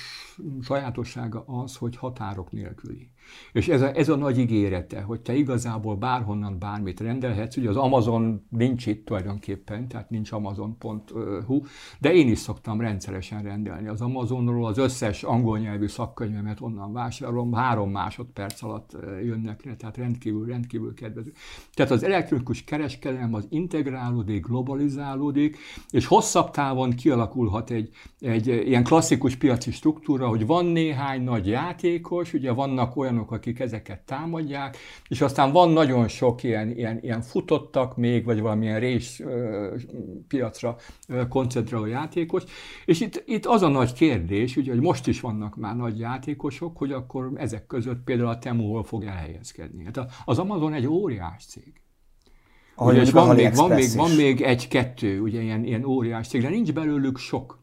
sajátossága 0.61 1.43
az, 1.47 1.75
hogy 1.75 1.97
határok 1.97 2.51
nélküli. 2.51 3.11
És 3.51 3.67
ez 3.67 3.81
a, 3.81 3.95
ez 3.95 4.09
a 4.09 4.15
nagy 4.15 4.39
ígérete, 4.39 5.01
hogy 5.01 5.21
te 5.21 5.35
igazából 5.35 5.95
bárhonnan 5.95 6.59
bármit 6.59 6.99
rendelhetsz, 6.99 7.57
ugye 7.57 7.69
az 7.69 7.75
Amazon 7.75 8.45
nincs 8.49 8.85
itt 8.85 9.05
tulajdonképpen, 9.05 9.87
tehát 9.87 10.09
nincs 10.09 10.31
amazon.hu, 10.31 11.61
de 11.99 12.13
én 12.13 12.27
is 12.27 12.39
szoktam 12.39 12.81
rendszeresen 12.81 13.43
rendelni 13.43 13.87
az 13.87 14.01
Amazonról, 14.01 14.65
az 14.65 14.77
összes 14.77 15.23
angol 15.23 15.57
nyelvű 15.57 15.87
szakkönyvemet 15.87 16.61
onnan 16.61 16.93
vásárolom, 16.93 17.53
három 17.53 17.91
másodperc 17.91 18.63
alatt 18.63 18.97
jönnek 19.23 19.63
le, 19.65 19.75
tehát 19.75 19.97
rendkívül, 19.97 20.45
rendkívül 20.45 20.93
kedvező. 20.93 21.31
Tehát 21.73 21.91
az 21.91 22.03
elektronikus 22.03 22.63
kereskedelem 22.63 23.33
az 23.33 23.47
integrálódik, 23.49 24.45
globalizálódik, 24.45 25.57
és 25.89 26.05
hosszabb 26.05 26.51
távon 26.51 26.89
kialakulhat 26.89 27.69
egy, 27.69 27.89
egy 28.19 28.47
ilyen 28.47 28.83
klasszikus 28.83 29.35
piaci 29.35 29.71
struktúra, 29.71 30.27
hogy 30.27 30.45
van 30.45 30.65
néhány 30.65 31.23
nagy 31.23 31.47
játékos, 31.47 32.33
ugye 32.33 32.51
vannak 32.51 32.95
olyan 32.95 33.17
olyanok, 33.19 33.31
akik 33.31 33.59
ezeket 33.59 33.99
támadják, 33.99 34.77
és 35.07 35.21
aztán 35.21 35.51
van 35.51 35.69
nagyon 35.69 36.07
sok 36.07 36.43
ilyen, 36.43 36.71
ilyen, 36.71 36.99
ilyen 37.01 37.21
futottak 37.21 37.97
még, 37.97 38.25
vagy 38.25 38.39
valamilyen 38.39 38.79
rész 38.79 39.21
piacra 40.27 40.75
koncentráló 41.29 41.85
játékos, 41.85 42.43
és 42.85 42.99
itt, 42.99 43.23
itt 43.25 43.45
az 43.45 43.61
a 43.61 43.67
nagy 43.67 43.93
kérdés, 43.93 44.57
ugye, 44.57 44.71
hogy 44.71 44.81
most 44.81 45.07
is 45.07 45.21
vannak 45.21 45.55
már 45.55 45.75
nagy 45.75 45.99
játékosok, 45.99 46.77
hogy 46.77 46.91
akkor 46.91 47.31
ezek 47.35 47.65
között 47.67 48.03
például 48.03 48.29
a 48.29 48.39
Temu 48.39 48.67
hol 48.67 48.83
fog 48.83 49.03
elhelyezkedni. 49.03 49.83
Hát 49.83 50.11
az 50.25 50.39
Amazon 50.39 50.73
egy 50.73 50.87
óriás 50.87 51.45
cég. 51.45 51.73
ugye, 52.91 53.01
és 53.01 53.11
van 53.11 53.35
még, 53.35 53.55
van, 53.55 53.69
még, 53.69 53.89
van 53.95 54.11
még 54.11 54.41
egy-kettő, 54.41 55.21
ugye 55.21 55.41
ilyen, 55.41 55.63
ilyen 55.63 55.83
óriás 55.85 56.27
cég, 56.27 56.41
de 56.41 56.49
nincs 56.49 56.73
belőlük 56.73 57.17
sok. 57.17 57.58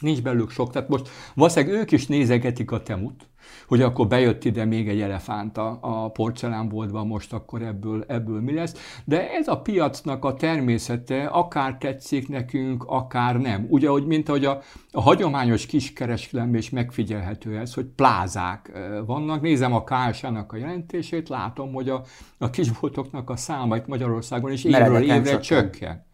Nincs 0.00 0.22
belőlük 0.22 0.50
sok. 0.50 0.70
Tehát 0.70 0.88
most 0.88 1.08
valószínűleg 1.34 1.80
ők 1.80 1.90
is 1.90 2.06
nézegetik 2.06 2.70
a 2.70 2.82
temut, 2.82 3.30
hogy 3.66 3.82
akkor 3.82 4.06
bejött 4.06 4.44
ide 4.44 4.64
még 4.64 4.88
egy 4.88 5.00
elefánt 5.00 5.58
a, 5.58 5.78
a 5.80 6.10
porcelánboltba, 6.10 7.04
most 7.04 7.32
akkor 7.32 7.62
ebből, 7.62 8.04
ebből 8.08 8.40
mi 8.40 8.54
lesz. 8.54 9.00
De 9.04 9.30
ez 9.30 9.48
a 9.48 9.60
piacnak 9.60 10.24
a 10.24 10.34
természete, 10.34 11.24
akár 11.24 11.76
tetszik 11.78 12.28
nekünk, 12.28 12.84
akár 12.86 13.36
nem. 13.36 13.66
Ugye, 13.68 13.88
hogy 13.88 14.06
mint 14.06 14.28
ahogy 14.28 14.44
a, 14.44 14.60
a 14.90 15.00
hagyományos 15.00 15.66
kiskereskedelemben 15.66 16.60
is 16.60 16.70
megfigyelhető 16.70 17.58
ez, 17.58 17.74
hogy 17.74 17.86
plázák 17.86 18.72
vannak. 19.06 19.40
Nézem 19.40 19.72
a 19.72 19.84
KSA-nak 19.84 20.52
a 20.52 20.56
jelentését, 20.56 21.28
látom, 21.28 21.72
hogy 21.72 21.88
a, 21.88 22.02
a 22.38 22.50
kisboltoknak 22.50 23.30
a 23.30 23.36
száma 23.36 23.76
itt 23.76 23.86
Magyarországon 23.86 24.52
is 24.52 24.64
évről 24.64 25.02
évre 25.02 25.38
csökken 25.40 26.08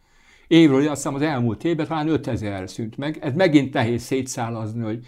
évről, 0.46 0.80
azt 0.80 0.96
hiszem 0.96 1.14
az 1.14 1.22
elmúlt 1.22 1.64
évben 1.64 1.86
talán 1.86 2.08
5000 2.08 2.70
szűnt 2.70 2.96
meg. 2.96 3.18
Ez 3.20 3.32
megint 3.34 3.72
nehéz 3.72 4.02
szétszálazni, 4.02 4.82
hogy 4.82 5.06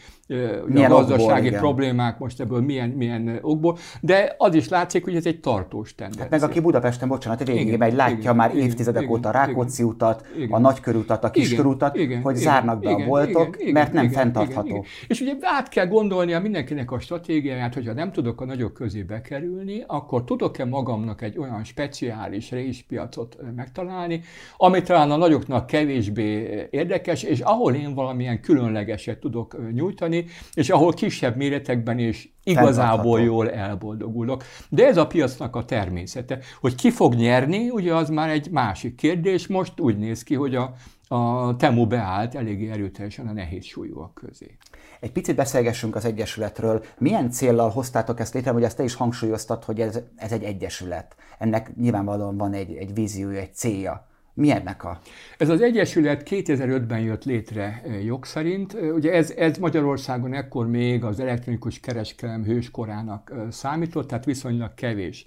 milyen 0.67 0.91
a 0.91 0.95
gazdasági 0.95 1.47
okból, 1.47 1.61
problémák 1.61 2.19
most 2.19 2.41
ebből 2.41 2.61
milyen, 2.61 2.89
milyen 2.89 3.39
okból, 3.43 3.79
de 4.01 4.35
az 4.39 4.55
is 4.55 4.69
látszik, 4.69 5.05
hogy 5.05 5.17
ez 5.17 5.27
egy 5.27 5.41
tartós 5.41 5.95
tendencia. 5.95 6.23
Hát 6.23 6.31
meg 6.31 6.43
aki 6.43 6.61
Budapesten, 6.61 7.09
bocsánat, 7.09 7.47
végig 7.47 7.79
megy, 7.79 7.95
látja 7.95 8.19
igen, 8.19 8.37
már 8.37 8.55
igen, 8.55 8.67
évtizedek 8.67 9.03
igen, 9.03 9.15
óta 9.15 9.29
a 9.29 9.33
Rákóczi 9.33 9.83
igen, 9.83 9.95
utat, 9.95 10.27
igen, 10.37 10.51
a 10.51 10.59
nagykörútat, 10.59 11.25
a 11.25 11.31
kiskörútat, 11.31 11.97
igen, 11.97 12.23
hogy 12.23 12.37
igen, 12.37 12.53
zárnak 12.53 12.81
be 12.81 12.91
igen, 12.91 13.03
a 13.03 13.07
boltok, 13.07 13.57
igen, 13.61 13.73
mert 13.73 13.93
nem 13.93 14.05
igen, 14.05 14.17
fenntartható. 14.17 14.67
Igen, 14.67 14.77
igen. 14.77 14.91
És 15.09 15.21
ugye 15.21 15.33
át 15.41 15.69
kell 15.69 15.87
gondolnia 15.87 16.41
mindenkinek 16.41 16.93
a 16.93 16.99
stratégiáját, 16.99 17.75
hogyha 17.75 17.93
nem 17.93 18.13
tudok 18.13 18.41
a 18.41 18.45
nagyok 18.45 18.73
közé 18.73 19.03
bekerülni, 19.03 19.85
akkor 19.87 20.25
tudok-e 20.25 20.65
magamnak 20.65 21.23
egy 21.23 21.39
olyan 21.39 21.65
speciális 21.65 22.51
részpiacot 22.51 23.37
megtalálni, 23.57 24.21
ami 24.57 24.83
talán 24.83 25.11
a 25.11 25.17
nagyoknak 25.17 25.67
kevésbé 25.67 26.67
érdekes, 26.71 27.23
és 27.23 27.41
ahol 27.41 27.75
én 27.75 27.95
valamilyen 27.95 28.41
különlegeset 28.41 29.19
tudok 29.19 29.57
nyújtani, 29.73 30.18
venni, 30.19 30.31
és 30.55 30.71
ahol 30.71 30.93
kisebb 30.93 31.37
méretekben 31.37 31.99
is 31.99 32.33
igazából 32.45 33.21
jól 33.21 33.51
elboldogulok. 33.51 34.45
De 34.69 34.87
ez 34.87 34.97
a 34.97 35.07
piacnak 35.07 35.57
a 35.57 35.65
természete. 35.65 36.39
Hogy 36.61 36.75
ki 36.75 36.91
fog 36.91 37.15
nyerni, 37.15 37.71
ugye 37.71 37.95
az 37.95 38.09
már 38.09 38.29
egy 38.29 38.51
másik 38.51 38.95
kérdés. 38.95 39.47
Most 39.47 39.81
úgy 39.81 39.99
néz 39.99 40.23
ki, 40.23 40.35
hogy 40.35 40.55
a, 40.55 40.75
a 41.09 41.57
Temu 41.57 41.87
beállt 41.87 42.35
eléggé 42.35 42.71
erőteljesen 42.71 43.27
a 43.27 43.33
nehéz 43.33 43.65
súlyúak 43.65 44.15
közé. 44.15 44.57
Egy 45.01 45.13
picit 45.13 45.37
beszélgessünk 45.37 45.95
az 45.97 46.05
Egyesületről. 46.05 46.85
Milyen 46.99 47.31
céllal 47.31 47.71
hoztátok 47.71 48.21
ezt 48.21 48.35
létre, 48.35 48.51
hogy 48.51 48.63
ezt 48.63 48.77
te 48.77 48.83
is 48.83 48.95
hangsúlyoztad, 48.95 49.65
hogy 49.65 49.81
ez, 49.81 50.01
ez 50.17 50.33
egy 50.33 50.43
Egyesület. 50.43 51.17
Ennek 51.39 51.77
nyilvánvalóan 51.77 52.37
van 52.37 52.53
egy, 52.53 52.75
egy 52.75 52.95
víziója, 52.95 53.41
egy 53.41 53.55
célja. 53.55 54.07
Mi 54.39 54.51
ennek 54.51 54.85
a? 54.85 55.01
Ez 55.39 55.49
az 55.49 55.61
Egyesület 55.61 56.29
2005-ben 56.31 57.01
jött 57.01 57.25
létre 57.25 57.83
jog 58.05 58.25
szerint. 58.25 58.77
Ugye 58.95 59.13
ez, 59.13 59.31
ez 59.31 59.59
Magyarországon 59.59 60.35
ekkor 60.35 60.67
még 60.67 61.05
az 61.05 61.21
elektronikus 61.21 61.81
kereskedelem 61.81 62.45
hőskorának 62.45 63.33
számított, 63.51 64.09
tehát 64.09 64.25
viszonylag 64.25 64.75
kevés 64.75 65.27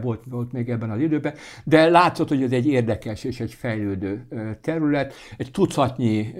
volt, 0.00 0.22
volt 0.28 0.52
még 0.52 0.68
ebben 0.68 0.90
az 0.90 1.00
időben, 1.00 1.34
de 1.64 1.88
látszott, 1.88 2.28
hogy 2.28 2.42
ez 2.42 2.52
egy 2.52 2.66
érdekes 2.66 3.24
és 3.24 3.40
egy 3.40 3.54
fejlődő 3.54 4.26
terület. 4.60 5.14
Egy 5.36 5.50
tucatnyi, 5.50 6.34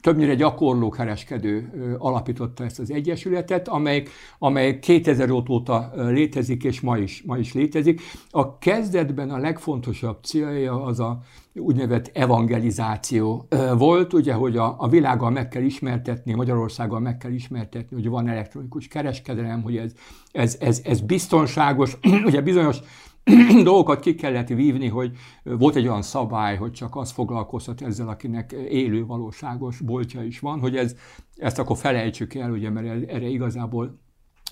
többnyire 0.00 0.34
gyakorló 0.34 0.88
kereskedő 0.88 1.70
alapította 1.98 2.64
ezt 2.64 2.78
az 2.78 2.90
egyesületet, 2.90 3.68
amely, 3.68 4.04
amely 4.38 4.78
2000 4.78 5.30
óta 5.30 5.92
létezik, 5.94 6.64
és 6.64 6.80
ma 6.80 6.98
is, 6.98 7.22
ma 7.26 7.38
is 7.38 7.52
létezik. 7.52 8.00
A 8.30 8.58
kezdetben 8.58 9.30
a 9.30 9.38
legfontosabb 9.38 10.18
célja 10.22 10.82
az 10.82 11.00
a 11.00 11.20
úgynevezett 11.54 12.10
evangelizáció 12.14 13.48
volt, 13.76 14.12
ugye, 14.12 14.32
hogy 14.32 14.56
a, 14.56 14.74
a 14.78 14.88
világgal 14.88 15.30
meg 15.30 15.48
kell 15.48 15.62
ismertetni, 15.62 16.34
Magyarországgal 16.34 17.00
meg 17.00 17.16
kell 17.16 17.32
ismertetni, 17.32 17.96
hogy 17.96 18.08
van 18.08 18.28
elektronikus 18.28 18.88
kereskedelem, 18.88 19.62
hogy 19.62 19.76
ez, 19.76 19.92
ez, 20.32 20.56
ez, 20.60 20.80
ez 20.84 21.00
biztonságos, 21.00 21.98
ugye 22.26 22.40
bizonyos 22.40 22.78
dolgokat 23.62 24.00
ki 24.00 24.14
kellett 24.14 24.48
vívni, 24.48 24.88
hogy 24.88 25.16
volt 25.42 25.74
egy 25.74 25.88
olyan 25.88 26.02
szabály, 26.02 26.56
hogy 26.56 26.72
csak 26.72 26.96
az 26.96 27.10
foglalkozhat 27.10 27.82
ezzel, 27.82 28.08
akinek 28.08 28.52
élő 28.52 29.06
valóságos 29.06 29.80
boltja 29.80 30.22
is 30.22 30.38
van, 30.38 30.60
hogy 30.60 30.76
ez, 30.76 30.96
ezt 31.36 31.58
akkor 31.58 31.76
felejtsük 31.76 32.34
el, 32.34 32.50
ugye, 32.50 32.70
mert 32.70 33.10
erre 33.10 33.26
igazából 33.28 33.98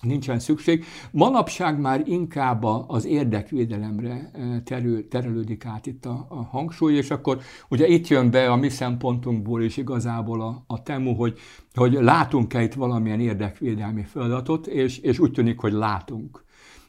nincsen 0.00 0.38
szükség. 0.38 0.84
Manapság 1.10 1.80
már 1.80 2.02
inkább 2.06 2.64
az 2.86 3.04
érdekvédelemre 3.04 4.30
eh, 4.32 4.60
terül, 4.64 5.08
terelődik 5.08 5.64
át 5.64 5.86
itt 5.86 6.04
a, 6.04 6.26
a 6.28 6.42
hangsúly, 6.42 6.94
és 6.94 7.10
akkor 7.10 7.40
ugye 7.68 7.86
itt 7.86 8.08
jön 8.08 8.30
be 8.30 8.50
a 8.50 8.56
mi 8.56 8.68
szempontunkból 8.68 9.62
is 9.62 9.76
igazából 9.76 10.40
a, 10.40 10.64
a 10.66 10.82
temu, 10.82 11.14
hogy, 11.14 11.38
hogy 11.74 11.92
látunk-e 11.92 12.62
itt 12.62 12.74
valamilyen 12.74 13.20
érdekvédelmi 13.20 14.02
feladatot, 14.02 14.66
és, 14.66 14.98
és 14.98 15.18
úgy 15.18 15.32
tűnik, 15.32 15.58
hogy 15.58 15.72
látunk. 15.72 16.46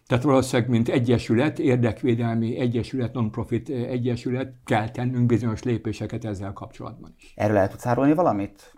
Tehát 0.10 0.24
valószínűleg, 0.24 0.70
mint 0.70 0.90
egyesület, 0.90 1.60
érdekvédelmi 1.60 2.60
egyesület, 2.60 3.14
non-profit 3.14 3.70
egyesület, 3.70 4.54
kell 4.66 4.90
tennünk 4.90 5.26
bizonyos 5.26 5.64
lépéseket 5.64 6.26
ezzel 6.26 6.54
kapcsolatban 6.54 7.14
is. 7.18 7.34
Erről 7.36 7.58
el 7.58 7.68
tudsz 7.68 7.86
árulni 7.86 8.14
valamit? 8.14 8.74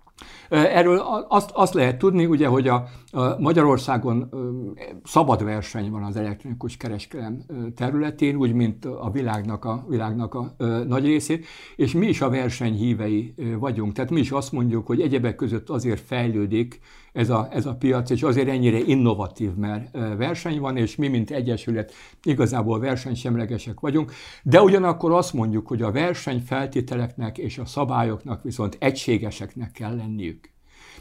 Erről 0.49 1.25
azt, 1.27 1.51
azt 1.53 1.73
lehet 1.73 1.97
tudni, 1.97 2.25
ugye, 2.25 2.47
hogy 2.47 2.67
a, 2.67 2.87
a 3.11 3.39
Magyarországon 3.39 4.29
szabad 5.03 5.43
verseny 5.43 5.91
van 5.91 6.03
az 6.03 6.15
elektronikus 6.15 6.77
kereskedelem 6.77 7.45
területén, 7.75 8.35
úgy, 8.35 8.53
mint 8.53 8.85
a 8.85 9.09
világnak 9.11 9.65
a, 9.65 9.85
világnak 9.87 10.33
a 10.33 10.55
nagy 10.87 11.05
részét, 11.05 11.45
és 11.75 11.93
mi 11.93 12.07
is 12.07 12.21
a 12.21 12.29
verseny 12.29 12.73
hívei 12.73 13.33
vagyunk. 13.59 13.93
Tehát 13.93 14.11
mi 14.11 14.19
is 14.19 14.31
azt 14.31 14.51
mondjuk, 14.51 14.87
hogy 14.87 15.01
egyebek 15.01 15.35
között 15.35 15.69
azért 15.69 15.99
fejlődik 15.99 16.79
ez 17.13 17.29
a, 17.29 17.47
ez 17.51 17.65
a 17.65 17.75
piac, 17.75 18.09
és 18.09 18.23
azért 18.23 18.47
ennyire 18.47 18.77
innovatív, 18.77 19.53
mert 19.53 19.91
verseny 20.17 20.59
van, 20.59 20.77
és 20.77 20.95
mi, 20.95 21.07
mint 21.07 21.31
egyesület, 21.31 21.93
igazából 22.23 22.79
versenysemlegesek 22.79 23.79
vagyunk, 23.79 24.11
de 24.43 24.61
ugyanakkor 24.61 25.11
azt 25.11 25.33
mondjuk, 25.33 25.67
hogy 25.67 25.81
a 25.81 25.91
versenyfeltételeknek 25.91 27.37
és 27.37 27.57
a 27.57 27.65
szabályoknak 27.65 28.43
viszont 28.43 28.77
egységeseknek 28.79 29.71
kell 29.71 29.95
lenniük. 29.95 30.49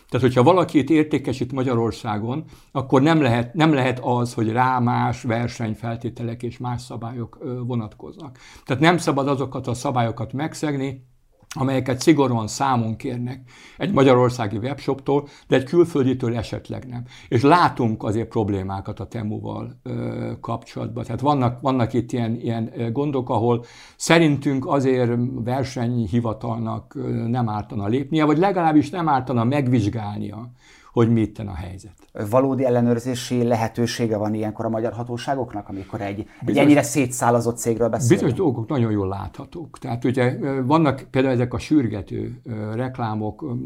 Tehát, 0.08 0.26
hogyha 0.26 0.42
valakit 0.42 0.90
értékesít 0.90 1.52
Magyarországon, 1.52 2.44
akkor 2.72 3.02
nem 3.02 3.20
lehet, 3.20 3.54
nem 3.54 3.72
lehet 3.72 4.00
az, 4.02 4.34
hogy 4.34 4.52
rá 4.52 4.78
más 4.78 5.22
versenyfeltételek 5.22 6.42
és 6.42 6.58
más 6.58 6.82
szabályok 6.82 7.38
vonatkoznak. 7.66 8.38
Tehát 8.64 8.82
nem 8.82 8.98
szabad 8.98 9.28
azokat 9.28 9.66
a 9.66 9.74
szabályokat 9.74 10.32
megszegni, 10.32 11.09
amelyeket 11.54 12.00
szigorúan 12.00 12.46
számon 12.46 12.96
kérnek 12.96 13.40
egy 13.76 13.92
magyarországi 13.92 14.56
webshoptól, 14.56 15.28
de 15.48 15.56
egy 15.56 15.64
külfölditől 15.64 16.36
esetleg 16.36 16.86
nem. 16.86 17.04
És 17.28 17.42
látunk 17.42 18.02
azért 18.02 18.28
problémákat 18.28 19.00
a 19.00 19.06
Temuval 19.06 19.80
ö, 19.82 20.30
kapcsolatban. 20.40 21.04
Tehát 21.04 21.20
vannak, 21.20 21.60
vannak 21.60 21.92
itt 21.92 22.12
ilyen, 22.12 22.40
ilyen 22.40 22.92
gondok, 22.92 23.30
ahol 23.30 23.64
szerintünk 23.96 24.66
azért 24.66 25.12
versenyhivatalnak 25.34 26.94
nem 27.26 27.48
ártana 27.48 27.86
lépnie, 27.86 28.24
vagy 28.24 28.38
legalábbis 28.38 28.90
nem 28.90 29.08
ártana 29.08 29.44
megvizsgálnia, 29.44 30.52
hogy 30.92 31.12
mit 31.12 31.38
a 31.38 31.54
helyzet. 31.54 31.94
Valódi 32.30 32.64
ellenőrzési 32.64 33.42
lehetősége 33.42 34.16
van 34.16 34.34
ilyenkor 34.34 34.64
a 34.64 34.68
magyar 34.68 34.92
hatóságoknak, 34.92 35.68
amikor 35.68 36.00
egy, 36.00 36.16
bizonyos, 36.16 36.46
egy 36.46 36.56
ennyire 36.56 36.82
szétszálazott 36.82 37.56
cégről 37.56 37.88
beszélünk? 37.88 38.20
Bizonyos 38.20 38.38
dolgok 38.38 38.68
nagyon 38.68 38.90
jól 38.90 39.08
láthatók. 39.08 39.78
Tehát 39.78 40.04
ugye 40.04 40.38
vannak 40.62 41.06
például 41.10 41.34
ezek 41.34 41.54
a 41.54 41.58
sürgető 41.58 42.40
reklámok. 42.74 43.56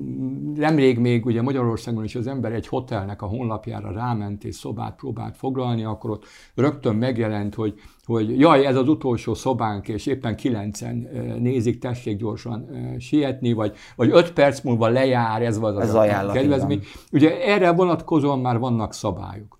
Nemrég 0.55 0.99
még 0.99 1.27
ugye 1.27 1.43
Magyarországon 1.43 2.05
is 2.05 2.15
az 2.15 2.27
ember 2.27 2.53
egy 2.53 2.67
hotelnek 2.67 3.23
a 3.23 3.27
honlapjára 3.27 3.93
ráment 3.93 4.45
és 4.45 4.55
szobát 4.55 4.97
próbált 4.97 5.37
foglalni, 5.37 5.85
akkor 5.85 6.11
ott 6.11 6.25
rögtön 6.55 6.95
megjelent, 6.95 7.55
hogy 7.55 7.75
hogy 8.07 8.41
jaj, 8.41 8.67
ez 8.67 8.77
az 8.77 8.89
utolsó 8.89 9.35
szobánk, 9.35 9.89
és 9.89 10.07
éppen 10.07 10.37
kilencen 10.37 11.09
nézik, 11.39 11.79
tessék 11.79 12.17
gyorsan 12.17 12.69
sietni, 12.99 13.53
vagy, 13.53 13.73
vagy 13.97 14.11
öt 14.13 14.33
perc 14.33 14.61
múlva 14.61 14.89
lejár, 14.89 15.43
ez 15.43 15.59
az 15.61 15.79
ez 15.79 15.95
a 15.95 16.31
kedvezmény. 16.33 16.83
Ugye 17.13 17.45
erre 17.47 17.73
vonatkozóan 17.73 18.41
már 18.41 18.59
vannak 18.59 18.95
szabályok. 18.95 19.59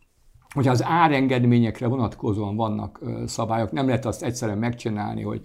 Hogyha 0.55 0.71
az 0.71 0.85
árengedményekre 0.85 1.87
vonatkozóan 1.87 2.57
vannak 2.57 3.01
szabályok, 3.27 3.73
nem 3.73 3.87
lehet 3.87 4.07
azt 4.07 4.23
egyszerűen 4.23 4.59
megcsinálni, 4.59 5.23
hogy 5.23 5.41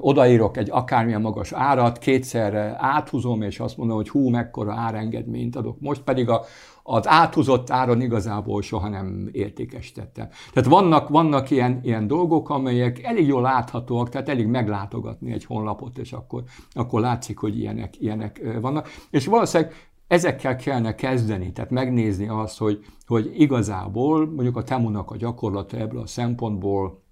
odaírok 0.00 0.56
egy 0.56 0.70
akármilyen 0.70 1.20
magas 1.20 1.52
árat, 1.52 1.98
kétszer 1.98 2.76
áthúzom, 2.78 3.42
és 3.42 3.60
azt 3.60 3.76
mondom, 3.76 3.96
hogy 3.96 4.08
hú, 4.08 4.28
mekkora 4.28 4.72
árengedményt 4.72 5.56
adok. 5.56 5.80
Most 5.80 6.02
pedig 6.02 6.28
a, 6.28 6.44
az 6.82 7.08
áthúzott 7.08 7.70
áron 7.70 8.00
igazából 8.00 8.62
soha 8.62 8.88
nem 8.88 9.28
értékesítettem. 9.32 10.28
Tehát 10.52 10.68
vannak, 10.68 11.08
vannak 11.08 11.50
ilyen, 11.50 11.80
ilyen 11.82 12.06
dolgok, 12.06 12.50
amelyek 12.50 13.02
elég 13.02 13.26
jól 13.26 13.42
láthatóak, 13.42 14.08
tehát 14.08 14.28
elég 14.28 14.46
meglátogatni 14.46 15.32
egy 15.32 15.44
honlapot, 15.44 15.98
és 15.98 16.12
akkor, 16.12 16.42
akkor 16.72 17.00
látszik, 17.00 17.38
hogy 17.38 17.58
ilyenek, 17.58 18.00
ilyenek 18.00 18.58
vannak. 18.60 18.88
És 19.10 19.26
valószínűleg 19.26 19.74
ezekkel 20.06 20.56
kellene 20.56 20.94
kezdeni, 20.94 21.52
tehát 21.52 21.70
megnézni 21.70 22.28
azt, 22.28 22.58
hogy, 22.58 22.84
hogy 23.06 23.30
igazából 23.34 24.26
mondjuk 24.26 24.56
a 24.56 24.62
Temunak 24.62 25.10
a 25.10 25.16
gyakorlata 25.16 25.76
ebből 25.76 26.00
a 26.00 26.06
szempontból 26.06 27.02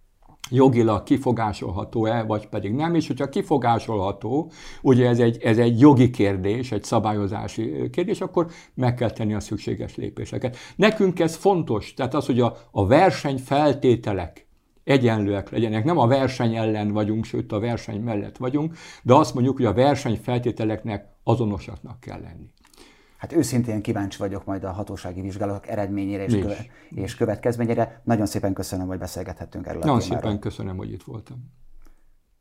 jogilag 0.51 1.03
kifogásolható-e, 1.03 2.22
vagy 2.22 2.46
pedig 2.46 2.72
nem, 2.72 2.94
és 2.94 3.07
hogyha 3.07 3.29
kifogásolható, 3.29 4.51
ugye 4.83 5.09
ez 5.09 5.18
egy, 5.18 5.42
ez 5.42 5.59
egy 5.59 5.81
jogi 5.81 6.11
kérdés, 6.11 6.72
egy 6.72 6.85
szabályozási 6.85 7.90
kérdés, 7.90 8.20
akkor 8.20 8.46
meg 8.74 8.94
kell 8.94 9.11
tenni 9.11 9.35
a 9.35 9.40
szükséges 9.40 9.96
lépéseket. 9.96 10.57
Nekünk 10.77 11.20
ez 11.20 11.37
fontos, 11.37 11.94
tehát 11.94 12.14
az, 12.14 12.27
hogy 12.27 12.40
a, 12.40 12.57
a 12.70 12.87
verseny 12.87 13.38
feltételek 13.38 14.48
egyenlőek 14.85 15.51
legyenek. 15.51 15.85
Nem 15.85 15.98
a 15.98 16.07
verseny 16.07 16.57
ellen 16.57 16.92
vagyunk, 16.92 17.24
sőt 17.24 17.53
a 17.53 17.59
verseny 17.59 18.01
mellett 18.01 18.37
vagyunk, 18.37 18.74
de 19.03 19.14
azt 19.14 19.35
mondjuk, 19.35 19.57
hogy 19.57 19.66
a 19.66 19.72
verseny 19.72 20.18
feltételeknek 20.22 21.07
azonosaknak 21.22 22.01
kell 22.01 22.20
lenni. 22.20 22.51
Hát 23.18 23.33
őszintén 23.33 23.83
kíváncsi 23.83 24.18
vagyok 24.18 24.44
majd 24.44 24.64
a 24.64 24.72
hatósági 24.72 25.20
vizsgálatok 25.20 25.68
eredményére 25.68 26.24
és, 26.24 26.33
köve- 26.33 26.70
és 26.90 27.14
következményére. 27.14 28.00
Nagyon 28.04 28.26
szépen 28.26 28.52
köszönöm, 28.52 28.87
hogy 28.87 28.98
beszélgethettünk 28.98 29.66
erről 29.66 29.78
Nagyon 29.78 29.96
a 29.96 30.00
témáról. 30.00 30.22
szépen 30.22 30.40
köszönöm, 30.40 30.76
hogy 30.76 30.92
itt 30.92 31.02
voltam. 31.02 31.52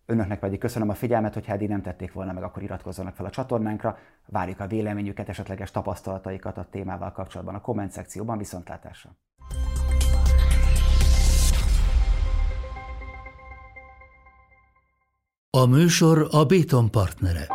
Önöknek 0.05 0.39
pedig 0.39 0.59
köszönöm 0.59 0.89
a 0.89 0.93
figyelmet, 0.93 1.33
hogyha 1.33 1.53
eddig 1.53 1.67
nem 1.67 1.81
tették 1.81 2.13
volna 2.13 2.33
meg, 2.33 2.43
akkor 2.43 2.63
iratkozzanak 2.63 3.15
fel 3.15 3.25
a 3.25 3.29
csatornánkra. 3.29 3.97
Várjuk 4.25 4.59
a 4.59 4.67
véleményüket, 4.67 5.29
esetleges 5.29 5.71
tapasztalataikat 5.71 6.57
a 6.57 6.67
témával 6.71 7.11
kapcsolatban 7.11 7.55
a 7.55 7.61
komment 7.61 7.91
szekcióban. 7.91 8.37
Viszontlátásra! 8.37 9.17
A 15.49 15.65
műsor 15.65 16.27
a 16.31 16.45
Béton 16.45 16.91
partnere. 16.91 17.47